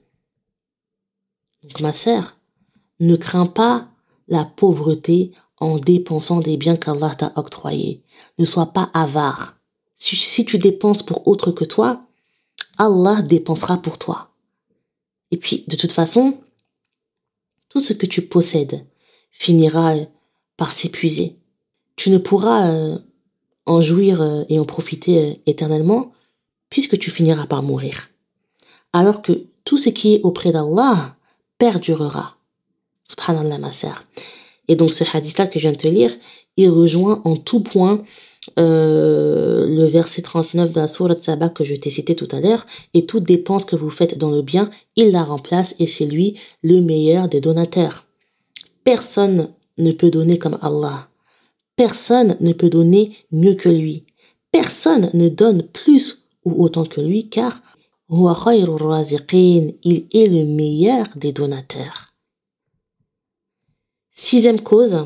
Donc 1.63 1.79
ma 1.79 1.93
sœur, 1.93 2.37
ne 2.99 3.15
crains 3.15 3.45
pas 3.45 3.87
la 4.27 4.45
pauvreté 4.45 5.31
en 5.59 5.77
dépensant 5.77 6.41
des 6.41 6.57
biens 6.57 6.75
qu'Allah 6.75 7.13
t'a 7.15 7.31
octroyés. 7.35 8.03
Ne 8.39 8.45
sois 8.45 8.73
pas 8.73 8.89
avare. 8.93 9.55
Si, 9.95 10.45
tu 10.45 10.57
dépenses 10.57 11.03
pour 11.03 11.27
autre 11.27 11.51
que 11.51 11.63
toi, 11.63 12.01
Allah 12.79 13.21
dépensera 13.21 13.77
pour 13.77 13.99
toi. 13.99 14.30
Et 15.31 15.37
puis, 15.37 15.63
de 15.67 15.75
toute 15.75 15.91
façon, 15.91 16.37
tout 17.69 17.79
ce 17.79 17.93
que 17.93 18.05
tu 18.05 18.21
possèdes 18.21 18.85
finira 19.31 19.95
euh, 19.95 20.05
par 20.57 20.73
s'épuiser. 20.73 21.37
Tu 21.95 22.09
ne 22.09 22.17
pourras 22.17 22.69
euh, 22.69 22.99
en 23.65 23.81
jouir 23.81 24.21
euh, 24.21 24.43
et 24.49 24.59
en 24.59 24.65
profiter 24.65 25.41
éternellement 25.45 26.11
puisque 26.69 26.99
tu 26.99 27.11
finiras 27.11 27.47
par 27.47 27.63
mourir. 27.63 28.09
Alors 28.93 29.21
que 29.21 29.45
tout 29.63 29.77
ce 29.77 29.89
qui 29.89 30.15
est 30.15 30.21
auprès 30.23 30.51
d'Allah 30.51 31.15
perdurera. 31.57 32.37
Subhanallah, 33.05 33.57
ma 33.57 33.71
sœur. 33.71 34.03
Et 34.67 34.75
donc 34.75 34.93
ce 34.93 35.03
hadith-là 35.03 35.47
que 35.47 35.59
je 35.59 35.63
viens 35.63 35.71
de 35.71 35.77
te 35.77 35.87
lire, 35.87 36.11
il 36.57 36.69
rejoint 36.69 37.21
en 37.23 37.37
tout 37.37 37.61
point 37.61 38.03
euh, 38.57 39.67
le 39.67 39.85
verset 39.85 40.23
39 40.23 40.71
de 40.71 40.79
la 40.79 40.87
sourate 40.87 41.19
Saba 41.19 41.49
que 41.49 41.63
je 41.63 41.75
t'ai 41.75 41.89
cité 41.89 42.15
tout 42.15 42.27
à 42.31 42.39
l'heure, 42.39 42.65
et 42.93 43.05
toute 43.05 43.23
dépense 43.23 43.65
que 43.65 43.75
vous 43.75 43.89
faites 43.89 44.17
dans 44.17 44.31
le 44.31 44.41
bien, 44.41 44.71
il 44.95 45.11
la 45.11 45.23
remplace 45.23 45.75
et 45.79 45.87
c'est 45.87 46.05
lui 46.05 46.39
le 46.63 46.81
meilleur 46.81 47.29
des 47.29 47.41
donateurs. 47.41 48.05
Personne 48.83 49.49
ne 49.77 49.91
peut 49.91 50.09
donner 50.09 50.37
comme 50.37 50.57
Allah. 50.61 51.07
Personne 51.75 52.35
ne 52.39 52.53
peut 52.53 52.69
donner 52.69 53.15
mieux 53.31 53.55
que 53.55 53.69
lui. 53.69 54.05
Personne 54.51 55.09
ne 55.13 55.29
donne 55.29 55.63
plus 55.63 56.27
ou 56.43 56.63
autant 56.63 56.85
que 56.85 57.01
lui 57.01 57.29
car 57.29 57.61
il 58.09 60.05
est 60.11 60.27
le 60.27 60.43
meilleur 60.45 61.07
des 61.15 61.31
donateurs. 61.31 62.07
Sixième 64.11 64.59
cause, 64.59 64.97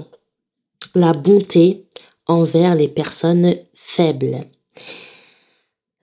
la 0.95 1.13
bonté 1.13 1.85
envers 2.27 2.75
les 2.75 2.87
personnes 2.87 3.55
faibles. 3.73 4.41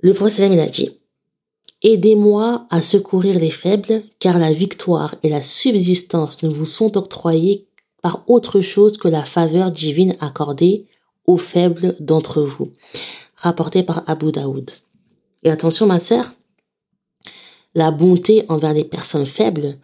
Le 0.00 0.14
prophète 0.14 0.50
il 0.52 0.60
a 0.60 0.68
dit, 0.68 0.98
Aidez-moi 1.82 2.66
à 2.70 2.80
secourir 2.80 3.40
les 3.40 3.50
faibles, 3.50 4.04
car 4.20 4.38
la 4.38 4.52
victoire 4.52 5.16
et 5.24 5.28
la 5.28 5.42
subsistance 5.42 6.42
ne 6.44 6.48
vous 6.48 6.64
sont 6.64 6.96
octroyées 6.96 7.66
par 8.02 8.22
autre 8.28 8.60
chose 8.60 8.98
que 8.98 9.08
la 9.08 9.24
faveur 9.24 9.72
divine 9.72 10.16
accordée 10.20 10.86
aux 11.26 11.36
faibles 11.36 11.96
d'entre 11.98 12.42
vous. 12.42 12.72
Rapporté 13.36 13.82
par 13.82 14.04
Abu 14.06 14.30
Daoud. 14.30 14.70
Et 15.42 15.50
attention 15.50 15.86
ma 15.86 15.98
sœur, 15.98 16.32
la 17.74 17.90
bonté 17.90 18.44
envers 18.48 18.74
les 18.74 18.84
personnes 18.84 19.26
faibles 19.26 19.78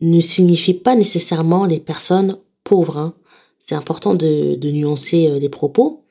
ne 0.00 0.20
signifie 0.20 0.74
pas 0.74 0.94
nécessairement 0.94 1.64
les 1.64 1.80
personnes 1.80 2.38
pauvre. 2.64 2.98
Hein. 2.98 3.14
C'est 3.66 3.74
important 3.74 4.14
de, 4.14 4.58
nuancer 4.62 5.26
euh, 5.26 5.38
les 5.38 5.48
propos. 5.48 6.04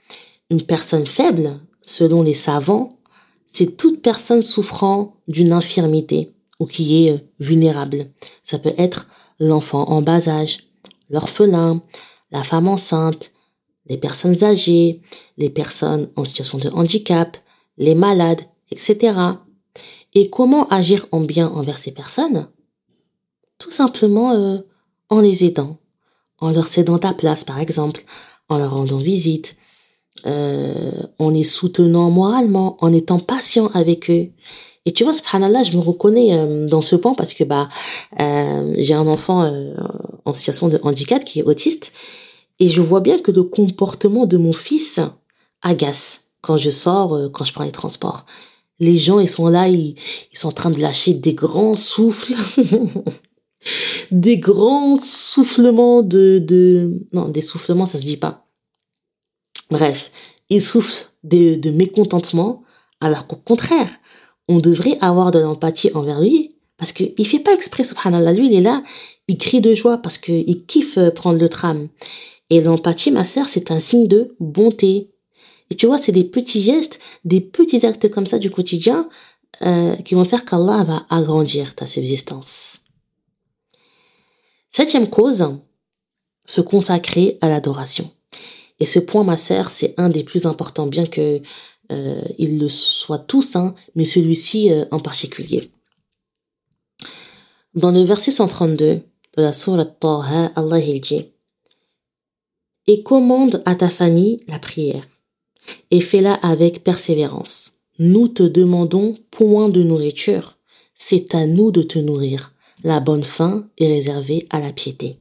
Une 0.49 0.63
personne 0.63 1.05
faible, 1.05 1.59
selon 1.83 2.23
les 2.23 2.33
savants, 2.33 2.97
c'est 3.51 3.77
toute 3.77 4.01
personne 4.01 4.41
souffrant 4.41 5.17
d'une 5.27 5.53
infirmité 5.53 6.31
ou 6.59 6.65
qui 6.65 7.05
est 7.05 7.11
euh, 7.11 7.19
vulnérable. 7.39 8.09
Ça 8.43 8.57
peut 8.57 8.73
être 8.79 9.07
l'enfant 9.39 9.83
en 9.89 10.01
bas 10.01 10.27
âge, 10.29 10.67
l'orphelin, 11.11 11.83
la 12.31 12.41
femme 12.41 12.67
enceinte, 12.67 13.29
les 13.85 13.97
personnes 13.97 14.43
âgées, 14.43 15.01
les 15.37 15.51
personnes 15.51 16.09
en 16.15 16.25
situation 16.25 16.57
de 16.57 16.69
handicap, 16.69 17.37
les 17.77 17.93
malades, 17.93 18.41
etc. 18.71 19.15
Et 20.15 20.31
comment 20.31 20.67
agir 20.69 21.05
en 21.11 21.21
bien 21.21 21.49
envers 21.49 21.77
ces 21.77 21.91
personnes? 21.91 22.47
Tout 23.59 23.71
simplement 23.71 24.31
euh, 24.31 24.57
en 25.09 25.19
les 25.19 25.45
aidant, 25.45 25.77
en 26.43 26.51
leur 26.51 26.67
cédant 26.67 26.99
ta 26.99 27.13
place, 27.13 27.45
par 27.45 27.60
exemple, 27.60 28.03
en 28.49 28.58
leur 28.58 28.73
rendant 28.73 28.97
visite, 28.97 29.56
euh, 30.25 30.91
en 31.17 31.29
les 31.29 31.45
soutenant 31.45 32.10
moralement, 32.12 32.77
en 32.82 32.91
étant 32.91 33.19
patient 33.19 33.67
avec 33.73 34.10
eux. 34.12 34.27
Et 34.86 34.91
tu 34.91 35.06
vois, 35.06 35.13
subhanallah, 35.13 35.63
je 35.63 35.77
me 35.77 35.82
reconnais 35.82 36.34
euh, 36.34 36.67
dans 36.67 36.82
ce 36.82 36.97
point 36.97 37.13
parce 37.13 37.34
que 37.34 37.45
bah 37.45 37.69
euh, 38.19 38.75
j'ai 38.77 38.93
un 38.93 39.08
enfant 39.08 39.49
en 40.25 40.34
situation 40.34 40.67
de 40.67 40.79
handicap 40.84 41.23
qui 41.23 41.39
est 41.39 41.43
autiste 41.43 41.93
et 42.60 42.67
je 42.67 42.82
vois 42.82 42.99
bien 42.99 43.19
que 43.19 43.32
le 43.32 43.43
comportement 43.43 44.25
de 44.25 44.36
mon 44.36 44.51
fils 44.51 44.99
agace 45.62 46.25
quand 46.41 46.58
je 46.58 46.69
sors, 46.69 47.32
quand 47.32 47.45
je 47.45 47.53
prends 47.53 47.63
les 47.63 47.71
transports. 47.71 48.25
Les 48.79 48.97
gens, 48.97 49.19
ils 49.21 49.29
sont 49.29 49.47
là, 49.47 49.69
ils 49.69 49.95
sont 50.34 50.49
en 50.49 50.51
train 50.51 50.71
de 50.71 50.82
lâcher 50.82 51.13
des 51.13 51.34
grands 51.34 51.75
souffles. 51.75 52.34
des 54.12 54.38
grands 54.38 54.97
soufflements 54.97 56.02
de, 56.02 56.39
de, 56.39 56.99
non, 57.13 57.30
des 57.30 57.41
soufflements, 57.41 57.86
ça 57.86 57.97
se 57.97 58.04
dit 58.04 58.17
pas. 58.17 58.45
Bref, 59.71 60.12
il 60.49 60.62
souffle 60.62 61.08
de, 61.23 61.56
de 61.56 61.71
mécontentement, 61.71 62.63
alors 62.99 63.28
qu'au 63.28 63.38
contraire, 63.38 63.89
on 64.47 64.60
devrait 64.60 64.97
avoir 65.02 65.32
de 65.32 65.39
l'empathie 65.39 65.91
envers 65.93 66.19
lui, 66.19 66.56
parce 66.78 66.91
qu'il 66.91 67.28
fait 67.28 67.39
pas 67.39 67.54
exprès, 67.54 67.84
subhanallah, 67.84 68.34
lui, 68.34 68.47
il 68.47 68.54
est 68.56 68.62
là, 68.62 68.84
il 69.28 69.38
crie 69.38 69.62
de 69.62 69.73
joie 69.73 69.97
parce 69.99 70.17
qu'il 70.17 70.65
kiffe 70.65 70.97
euh, 70.97 71.12
prendre 71.12 71.39
le 71.39 71.49
tram. 71.49 71.88
Et 72.49 72.62
l'empathie, 72.62 73.12
ma 73.12 73.26
sœur, 73.26 73.47
c'est 73.47 73.71
un 73.71 73.80
signe 73.80 74.08
de 74.08 74.36
bonté. 74.39 75.12
Et 75.69 75.76
tu 75.76 75.86
vois, 75.86 75.97
c'est 75.97 76.12
des 76.12 76.23
petits 76.26 76.62
gestes, 76.62 76.99
des 77.23 77.41
petits 77.41 77.86
actes 77.86 78.10
comme 78.10 78.28
ça 78.28 78.38
du 78.38 78.52
quotidien 78.52 79.10
euh, 79.62 79.95
qui 79.97 80.13
vont 80.13 80.26
faire 80.26 80.45
qu'Allah 80.45 80.84
va 80.84 81.06
agrandir 81.10 81.73
ta 81.73 81.88
subsistance. 81.88 82.80
Septième 84.75 85.07
cause, 85.07 85.45
se 86.45 86.59
consacrer 86.59 87.38
à 87.41 87.49
l'adoration. 87.49 88.09
Et 88.79 88.86
ce 88.86 88.97
point, 88.97 89.23
ma 89.23 89.38
sœur, 89.38 89.69
c'est 89.69 89.93
un 89.97 90.09
des 90.09 90.23
plus 90.23 90.47
importants, 90.47 90.88
bien 90.88 91.05
que 91.05 91.41
euh, 91.91 92.21
le 92.39 92.67
soit 92.69 93.19
tous, 93.19 93.55
hein, 93.55 93.75
mais 93.93 94.03
celui-ci 94.03 94.71
euh, 94.71 94.86
en 94.89 94.99
particulier. 94.99 95.71
Dans 97.75 97.91
le 97.91 98.01
verset 98.01 98.31
132 98.31 99.01
de 99.38 99.41
la 99.41 99.53
sourate 99.53 99.99
Taha, 99.99 100.51
Allah 100.55 100.79
il 100.79 101.01
dit 101.01 101.27
Et 102.88 103.03
commande 103.03 103.62
à 103.67 103.75
ta 103.75 103.89
famille 103.89 104.39
la 104.47 104.57
prière, 104.57 105.07
et 105.91 106.01
fais-la 106.01 106.33
avec 106.33 106.83
persévérance. 106.83 107.73
Nous 107.99 108.27
te 108.27 108.41
demandons 108.41 109.19
point 109.29 109.69
de 109.69 109.83
nourriture, 109.83 110.57
c'est 110.95 111.36
à 111.36 111.45
nous 111.45 111.69
de 111.69 111.83
te 111.83 111.99
nourrir. 111.99 112.52
La 112.85 112.99
bonne 112.99 113.23
fin 113.23 113.69
est 113.77 113.87
réservée 113.87 114.45
à 114.49 114.59
la 114.59 114.73
piété. 114.73 115.17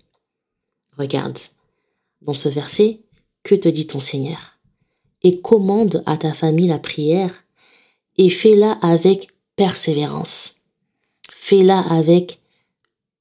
Regarde, 0.98 1.38
dans 2.20 2.34
ce 2.34 2.48
verset, 2.48 3.02
que 3.44 3.54
te 3.54 3.68
dit 3.68 3.86
ton 3.86 4.00
Seigneur? 4.00 4.58
Et 5.22 5.40
commande 5.40 6.02
à 6.06 6.16
ta 6.16 6.34
famille 6.34 6.66
la 6.66 6.80
prière 6.80 7.44
et 8.18 8.28
fais-la 8.28 8.72
avec 8.82 9.28
persévérance. 9.54 10.56
Fais-la 11.30 11.78
avec 11.78 12.40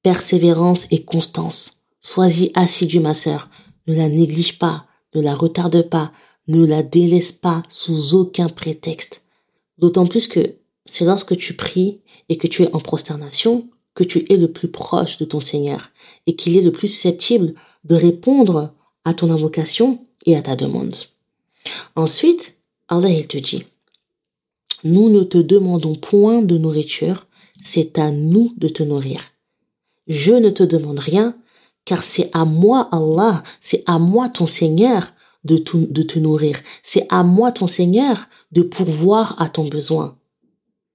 persévérance 0.02 0.88
et 0.90 1.04
constance. 1.04 1.84
Sois-y 2.00 2.50
assidu, 2.54 2.98
ma 2.98 3.14
sœur. 3.14 3.48
Ne 3.86 3.94
la 3.94 4.08
néglige 4.08 4.58
pas, 4.58 4.86
ne 5.14 5.20
la 5.20 5.36
retarde 5.36 5.88
pas, 5.88 6.12
ne 6.48 6.66
la 6.66 6.82
délaisse 6.82 7.30
pas 7.30 7.62
sous 7.68 8.16
aucun 8.16 8.48
prétexte. 8.48 9.22
D'autant 9.78 10.06
plus 10.06 10.26
que 10.26 10.56
c'est 10.84 11.04
lorsque 11.04 11.36
tu 11.36 11.54
pries 11.54 12.00
et 12.28 12.36
que 12.36 12.48
tu 12.48 12.64
es 12.64 12.74
en 12.74 12.80
prosternation 12.80 13.68
que 13.94 14.04
tu 14.04 14.24
es 14.30 14.36
le 14.36 14.50
plus 14.50 14.68
proche 14.68 15.18
de 15.18 15.24
ton 15.24 15.40
Seigneur 15.40 15.90
et 16.26 16.36
qu'il 16.36 16.56
est 16.56 16.62
le 16.62 16.72
plus 16.72 16.88
susceptible 16.88 17.54
de 17.84 17.94
répondre 17.94 18.72
à 19.04 19.14
ton 19.14 19.30
invocation 19.30 20.06
et 20.26 20.36
à 20.36 20.42
ta 20.42 20.56
demande. 20.56 20.96
Ensuite, 21.96 22.56
Allah 22.88 23.10
il 23.10 23.26
te 23.26 23.38
dit, 23.38 23.64
nous 24.84 25.10
ne 25.10 25.22
te 25.22 25.38
demandons 25.38 25.94
point 25.94 26.42
de 26.42 26.58
nourriture, 26.58 27.26
c'est 27.62 27.98
à 27.98 28.10
nous 28.10 28.52
de 28.56 28.68
te 28.68 28.82
nourrir. 28.82 29.20
Je 30.08 30.34
ne 30.34 30.50
te 30.50 30.62
demande 30.62 30.98
rien, 30.98 31.36
car 31.84 32.02
c'est 32.02 32.30
à 32.32 32.44
moi 32.44 32.88
Allah, 32.92 33.42
c'est 33.60 33.84
à 33.86 33.98
moi 33.98 34.28
ton 34.28 34.46
Seigneur 34.46 35.12
de, 35.44 35.62
de 35.74 36.02
te 36.02 36.18
nourrir. 36.18 36.60
C'est 36.82 37.06
à 37.08 37.22
moi, 37.22 37.52
ton 37.52 37.66
Seigneur, 37.66 38.28
de 38.52 38.62
pourvoir 38.62 39.40
à 39.40 39.48
ton 39.48 39.66
besoin. 39.66 40.18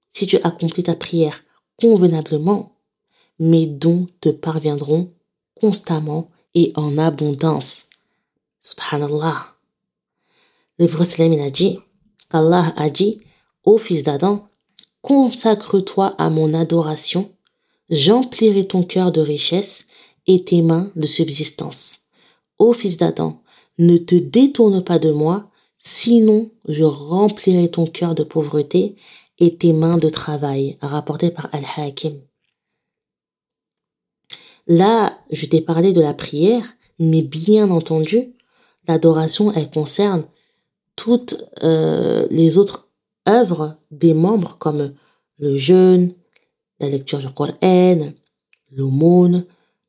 Si 0.10 0.27
tu 0.27 0.38
accomplis 0.38 0.83
ta 0.83 0.95
prière 0.95 1.43
convenablement, 1.77 2.77
mes 3.39 3.67
dons 3.67 4.08
te 4.21 4.30
parviendront 4.30 5.13
constamment 5.60 6.30
et 6.54 6.71
en 6.76 6.97
abondance. 6.97 7.86
Subhanallah. 8.62 9.56
Le 10.80 10.88
prophète 10.88 11.19
a 11.19 11.50
dit, 11.50 11.80
Allah 12.32 12.73
a 12.76 12.89
dit, 12.89 13.21
ô 13.63 13.78
fils 13.78 14.04
d'Adam, 14.04 14.45
consacre-toi 15.02 16.15
à 16.17 16.30
mon 16.30 16.54
adoration, 16.54 17.32
j'emplirai 17.89 18.67
ton 18.67 18.84
cœur 18.84 19.12
de 19.12 19.21
richesse 19.21 19.86
et 20.28 20.43
tes 20.43 20.62
mains 20.62 20.91
de 20.95 21.06
subsistance. 21.06 22.00
Ô 22.60 22.73
fils 22.73 22.97
d'Adam, 22.97 23.41
ne 23.78 23.97
te 23.97 24.15
détourne 24.15 24.84
pas 24.84 25.00
de 25.00 25.12
moi, 25.12 25.50
sinon 25.78 26.52
je 26.67 26.84
remplirai 26.84 27.69
ton 27.69 27.86
cœur 27.86 28.15
de 28.15 28.23
pauvreté 28.23 28.95
et 29.39 29.56
tes 29.56 29.73
mains 29.73 29.97
de 29.97 30.10
travail, 30.10 30.78
rapporté 30.82 31.30
par 31.32 31.50
Al-Hakim. 31.54 32.19
Là, 34.67 35.17
je 35.32 35.45
t'ai 35.45 35.62
parlé 35.62 35.93
de 35.93 36.01
la 36.01 36.13
prière, 36.13 36.63
mais 36.99 37.21
bien 37.21 37.69
entendu, 37.71 38.34
l'adoration, 38.88 39.51
elle 39.53 39.69
concerne 39.69 40.25
toutes 40.95 41.43
euh, 41.63 42.27
les 42.30 42.58
autres 42.58 42.89
œuvres 43.27 43.77
des 43.91 44.13
membres 44.13 44.58
comme 44.58 44.93
le 45.38 45.56
jeûne, 45.56 46.13
la 46.80 46.89
lecture 46.89 47.19
du 47.19 47.30
Coran, 47.30 48.12
l'aumône, 48.71 49.45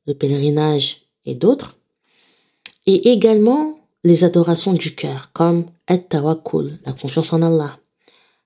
le 0.06 0.14
pèlerinage 0.14 1.02
et 1.24 1.34
d'autres. 1.34 1.76
Et 2.86 3.10
également 3.10 3.78
les 4.04 4.24
adorations 4.24 4.72
du 4.72 4.94
cœur 4.94 5.32
comme 5.32 5.66
at-tawakkul, 5.86 6.78
la 6.86 6.92
confiance 6.92 7.32
en 7.32 7.42
Allah, 7.42 7.78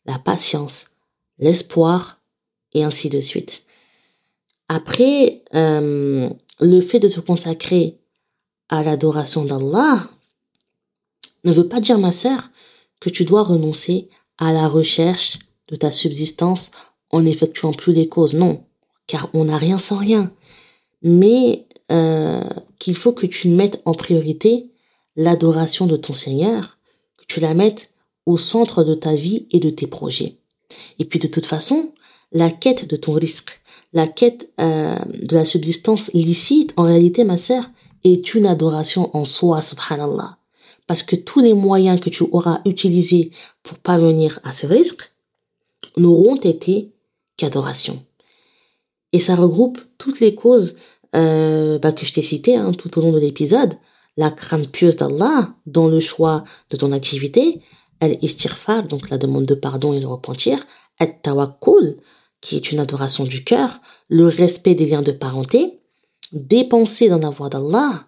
la 0.06 0.18
patience, 0.18 0.92
l'espoir 1.38 2.20
et 2.72 2.84
ainsi 2.84 3.08
de 3.08 3.20
suite. 3.20 3.64
Après, 4.74 5.42
euh, 5.54 6.30
le 6.58 6.80
fait 6.80 6.98
de 6.98 7.06
se 7.06 7.20
consacrer 7.20 7.98
à 8.70 8.82
l'adoration 8.82 9.44
d'Allah 9.44 10.08
ne 11.44 11.52
veut 11.52 11.68
pas 11.68 11.78
dire, 11.78 11.98
ma 11.98 12.10
sœur, 12.10 12.48
que 12.98 13.10
tu 13.10 13.26
dois 13.26 13.42
renoncer 13.42 14.08
à 14.38 14.50
la 14.50 14.68
recherche 14.68 15.40
de 15.68 15.76
ta 15.76 15.92
subsistance 15.92 16.70
en 17.10 17.20
n'effectuant 17.20 17.72
plus 17.72 17.92
les 17.92 18.08
causes. 18.08 18.32
Non, 18.32 18.64
car 19.06 19.28
on 19.34 19.44
n'a 19.44 19.58
rien 19.58 19.78
sans 19.78 19.98
rien. 19.98 20.32
Mais 21.02 21.66
euh, 21.90 22.42
qu'il 22.78 22.96
faut 22.96 23.12
que 23.12 23.26
tu 23.26 23.48
mettes 23.48 23.82
en 23.84 23.92
priorité 23.92 24.70
l'adoration 25.16 25.84
de 25.84 25.96
ton 25.96 26.14
Seigneur, 26.14 26.78
que 27.18 27.24
tu 27.28 27.40
la 27.40 27.52
mettes 27.52 27.90
au 28.24 28.38
centre 28.38 28.84
de 28.84 28.94
ta 28.94 29.14
vie 29.14 29.46
et 29.50 29.60
de 29.60 29.68
tes 29.68 29.86
projets. 29.86 30.38
Et 30.98 31.04
puis 31.04 31.18
de 31.18 31.26
toute 31.26 31.44
façon, 31.44 31.92
la 32.32 32.50
quête 32.50 32.88
de 32.88 32.96
ton 32.96 33.12
risque, 33.12 33.60
la 33.92 34.06
quête 34.06 34.50
euh, 34.60 34.96
de 35.06 35.36
la 35.36 35.44
subsistance 35.44 36.10
licite, 36.14 36.72
en 36.76 36.84
réalité, 36.84 37.24
ma 37.24 37.36
sœur, 37.36 37.70
est 38.04 38.34
une 38.34 38.46
adoration 38.46 39.14
en 39.16 39.24
soi, 39.24 39.62
subhanallah. 39.62 40.38
Parce 40.86 41.02
que 41.02 41.16
tous 41.16 41.40
les 41.40 41.54
moyens 41.54 42.00
que 42.00 42.10
tu 42.10 42.24
auras 42.32 42.60
utilisés 42.64 43.30
pour 43.62 43.78
parvenir 43.78 44.40
à 44.44 44.52
ce 44.52 44.66
risque 44.66 45.12
n'auront 45.96 46.36
été 46.36 46.90
qu'adoration. 47.36 48.02
Et 49.12 49.18
ça 49.18 49.34
regroupe 49.34 49.78
toutes 49.98 50.20
les 50.20 50.34
causes 50.34 50.76
euh, 51.14 51.78
bah, 51.78 51.92
que 51.92 52.06
je 52.06 52.12
t'ai 52.12 52.22
citées 52.22 52.56
hein, 52.56 52.72
tout 52.72 52.98
au 52.98 53.02
long 53.02 53.12
de 53.12 53.18
l'épisode. 53.18 53.74
La 54.16 54.30
crainte 54.30 54.70
pieuse 54.70 54.96
d'Allah 54.96 55.54
dans 55.66 55.88
le 55.88 56.00
choix 56.00 56.44
de 56.70 56.76
ton 56.76 56.92
activité, 56.92 57.60
elle 58.00 58.18
istirfar, 58.22 58.86
donc 58.86 59.10
la 59.10 59.18
demande 59.18 59.46
de 59.46 59.54
pardon 59.54 59.92
et 59.92 60.00
le 60.00 60.06
repentir, 60.06 60.66
et 61.00 61.14
tawakkul, 61.22 61.96
qui 62.42 62.56
est 62.56 62.72
une 62.72 62.80
adoration 62.80 63.24
du 63.24 63.44
cœur, 63.44 63.80
le 64.08 64.26
respect 64.26 64.74
des 64.74 64.84
liens 64.84 65.00
de 65.00 65.12
parenté, 65.12 65.80
dépenser 66.32 67.08
dans 67.08 67.18
la 67.18 67.30
voie 67.30 67.48
d'Allah 67.48 68.04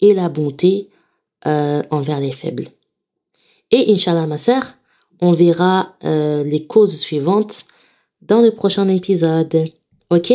et 0.00 0.14
la 0.14 0.28
bonté 0.28 0.88
euh, 1.46 1.82
envers 1.90 2.18
les 2.18 2.32
faibles. 2.32 2.68
Et 3.70 3.92
Inch'Allah, 3.92 4.26
ma 4.26 4.38
sœur, 4.38 4.64
on 5.20 5.32
verra 5.32 5.96
euh, 6.02 6.42
les 6.42 6.66
causes 6.66 6.98
suivantes 6.98 7.66
dans 8.22 8.40
le 8.40 8.50
prochain 8.50 8.88
épisode. 8.88 9.66
Ok? 10.10 10.32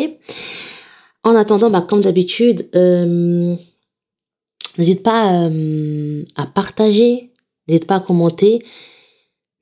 En 1.24 1.36
attendant, 1.36 1.72
bah, 1.72 1.82
comme 1.82 2.02
d'habitude, 2.02 2.70
euh, 2.76 3.56
n'hésite 4.78 5.02
pas 5.02 5.50
à 6.36 6.46
partager, 6.46 7.32
n'hésite 7.68 7.88
pas 7.88 7.96
à 7.96 8.00
commenter, 8.00 8.64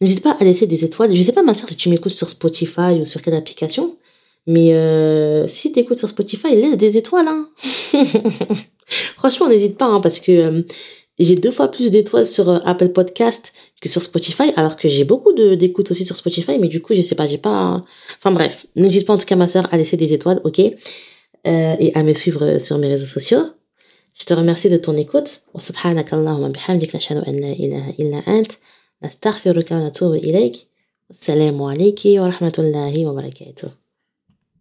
N'hésite 0.02 0.24
pas 0.24 0.32
à 0.32 0.44
laisser 0.44 0.66
des 0.66 0.84
étoiles. 0.84 1.16
Je 1.16 1.22
sais 1.22 1.32
pas, 1.32 1.44
ma 1.44 1.54
soeur, 1.54 1.70
si 1.70 1.76
tu 1.76 1.88
m'écoutes 1.90 2.12
sur 2.12 2.28
Spotify 2.28 3.00
ou 3.00 3.06
sur 3.06 3.22
quelle 3.22 3.36
application, 3.36 3.98
mais 4.48 4.74
euh, 4.74 5.48
si 5.48 5.72
tu 5.72 5.80
écoutes 5.80 6.00
sur 6.00 6.10
Spotify, 6.10 6.56
laisse 6.56 6.78
des 6.78 6.98
étoiles. 6.98 7.28
Hein. 7.28 7.50
Franchement, 9.18 9.48
n'hésite 9.48 9.78
pas, 9.78 9.86
hein, 9.86 10.02
parce 10.02 10.20
que 10.20 10.32
euh, 10.32 10.62
j'ai 11.20 11.36
deux 11.36 11.52
fois 11.52 11.70
plus 11.70 11.92
d'étoiles 11.92 12.26
sur 12.26 12.50
euh, 12.50 12.58
Apple 12.66 12.90
Podcast 12.90 13.54
que 13.80 13.88
sur 13.88 14.02
Spotify, 14.02 14.52
alors 14.56 14.76
que 14.76 14.88
j'ai 14.88 15.04
beaucoup 15.04 15.34
d'écoutes 15.34 15.92
aussi 15.92 16.04
sur 16.04 16.18
Spotify, 16.18 16.58
mais 16.58 16.68
du 16.68 16.82
coup, 16.82 16.96
je 16.96 17.02
sais 17.02 17.16
pas, 17.16 17.28
j'ai 17.28 17.38
pas... 17.38 17.84
Enfin 18.18 18.32
bref, 18.32 18.66
n'hésite 18.76 19.06
pas 19.06 19.14
en 19.14 19.18
tout 19.18 19.26
cas, 19.26 19.36
ma 19.36 19.48
soeur, 19.48 19.68
à 19.72 19.78
laisser 19.78 19.98
des 19.98 20.14
étoiles, 20.14 20.42
ok? 20.44 20.60
Et 21.44 21.92
à 21.96 22.04
me 22.04 22.14
suivre 22.14 22.60
sur 22.60 22.78
mes 22.78 22.88
réseaux 22.88 23.08
sociaux. 23.08 23.42
Je 24.20 24.26
te 24.26 24.34
remercie 24.34 24.70
de 24.70 24.78
ton 24.78 24.96
écoute. 24.98 25.42
نستغفرك 29.04 29.72
ونتوب 29.72 30.14
إليك. 30.14 30.68
السلام 31.10 31.64
عليك 31.64 32.00
ورحمة 32.06 32.54
الله 32.60 33.06
وبركاته. 33.06 33.81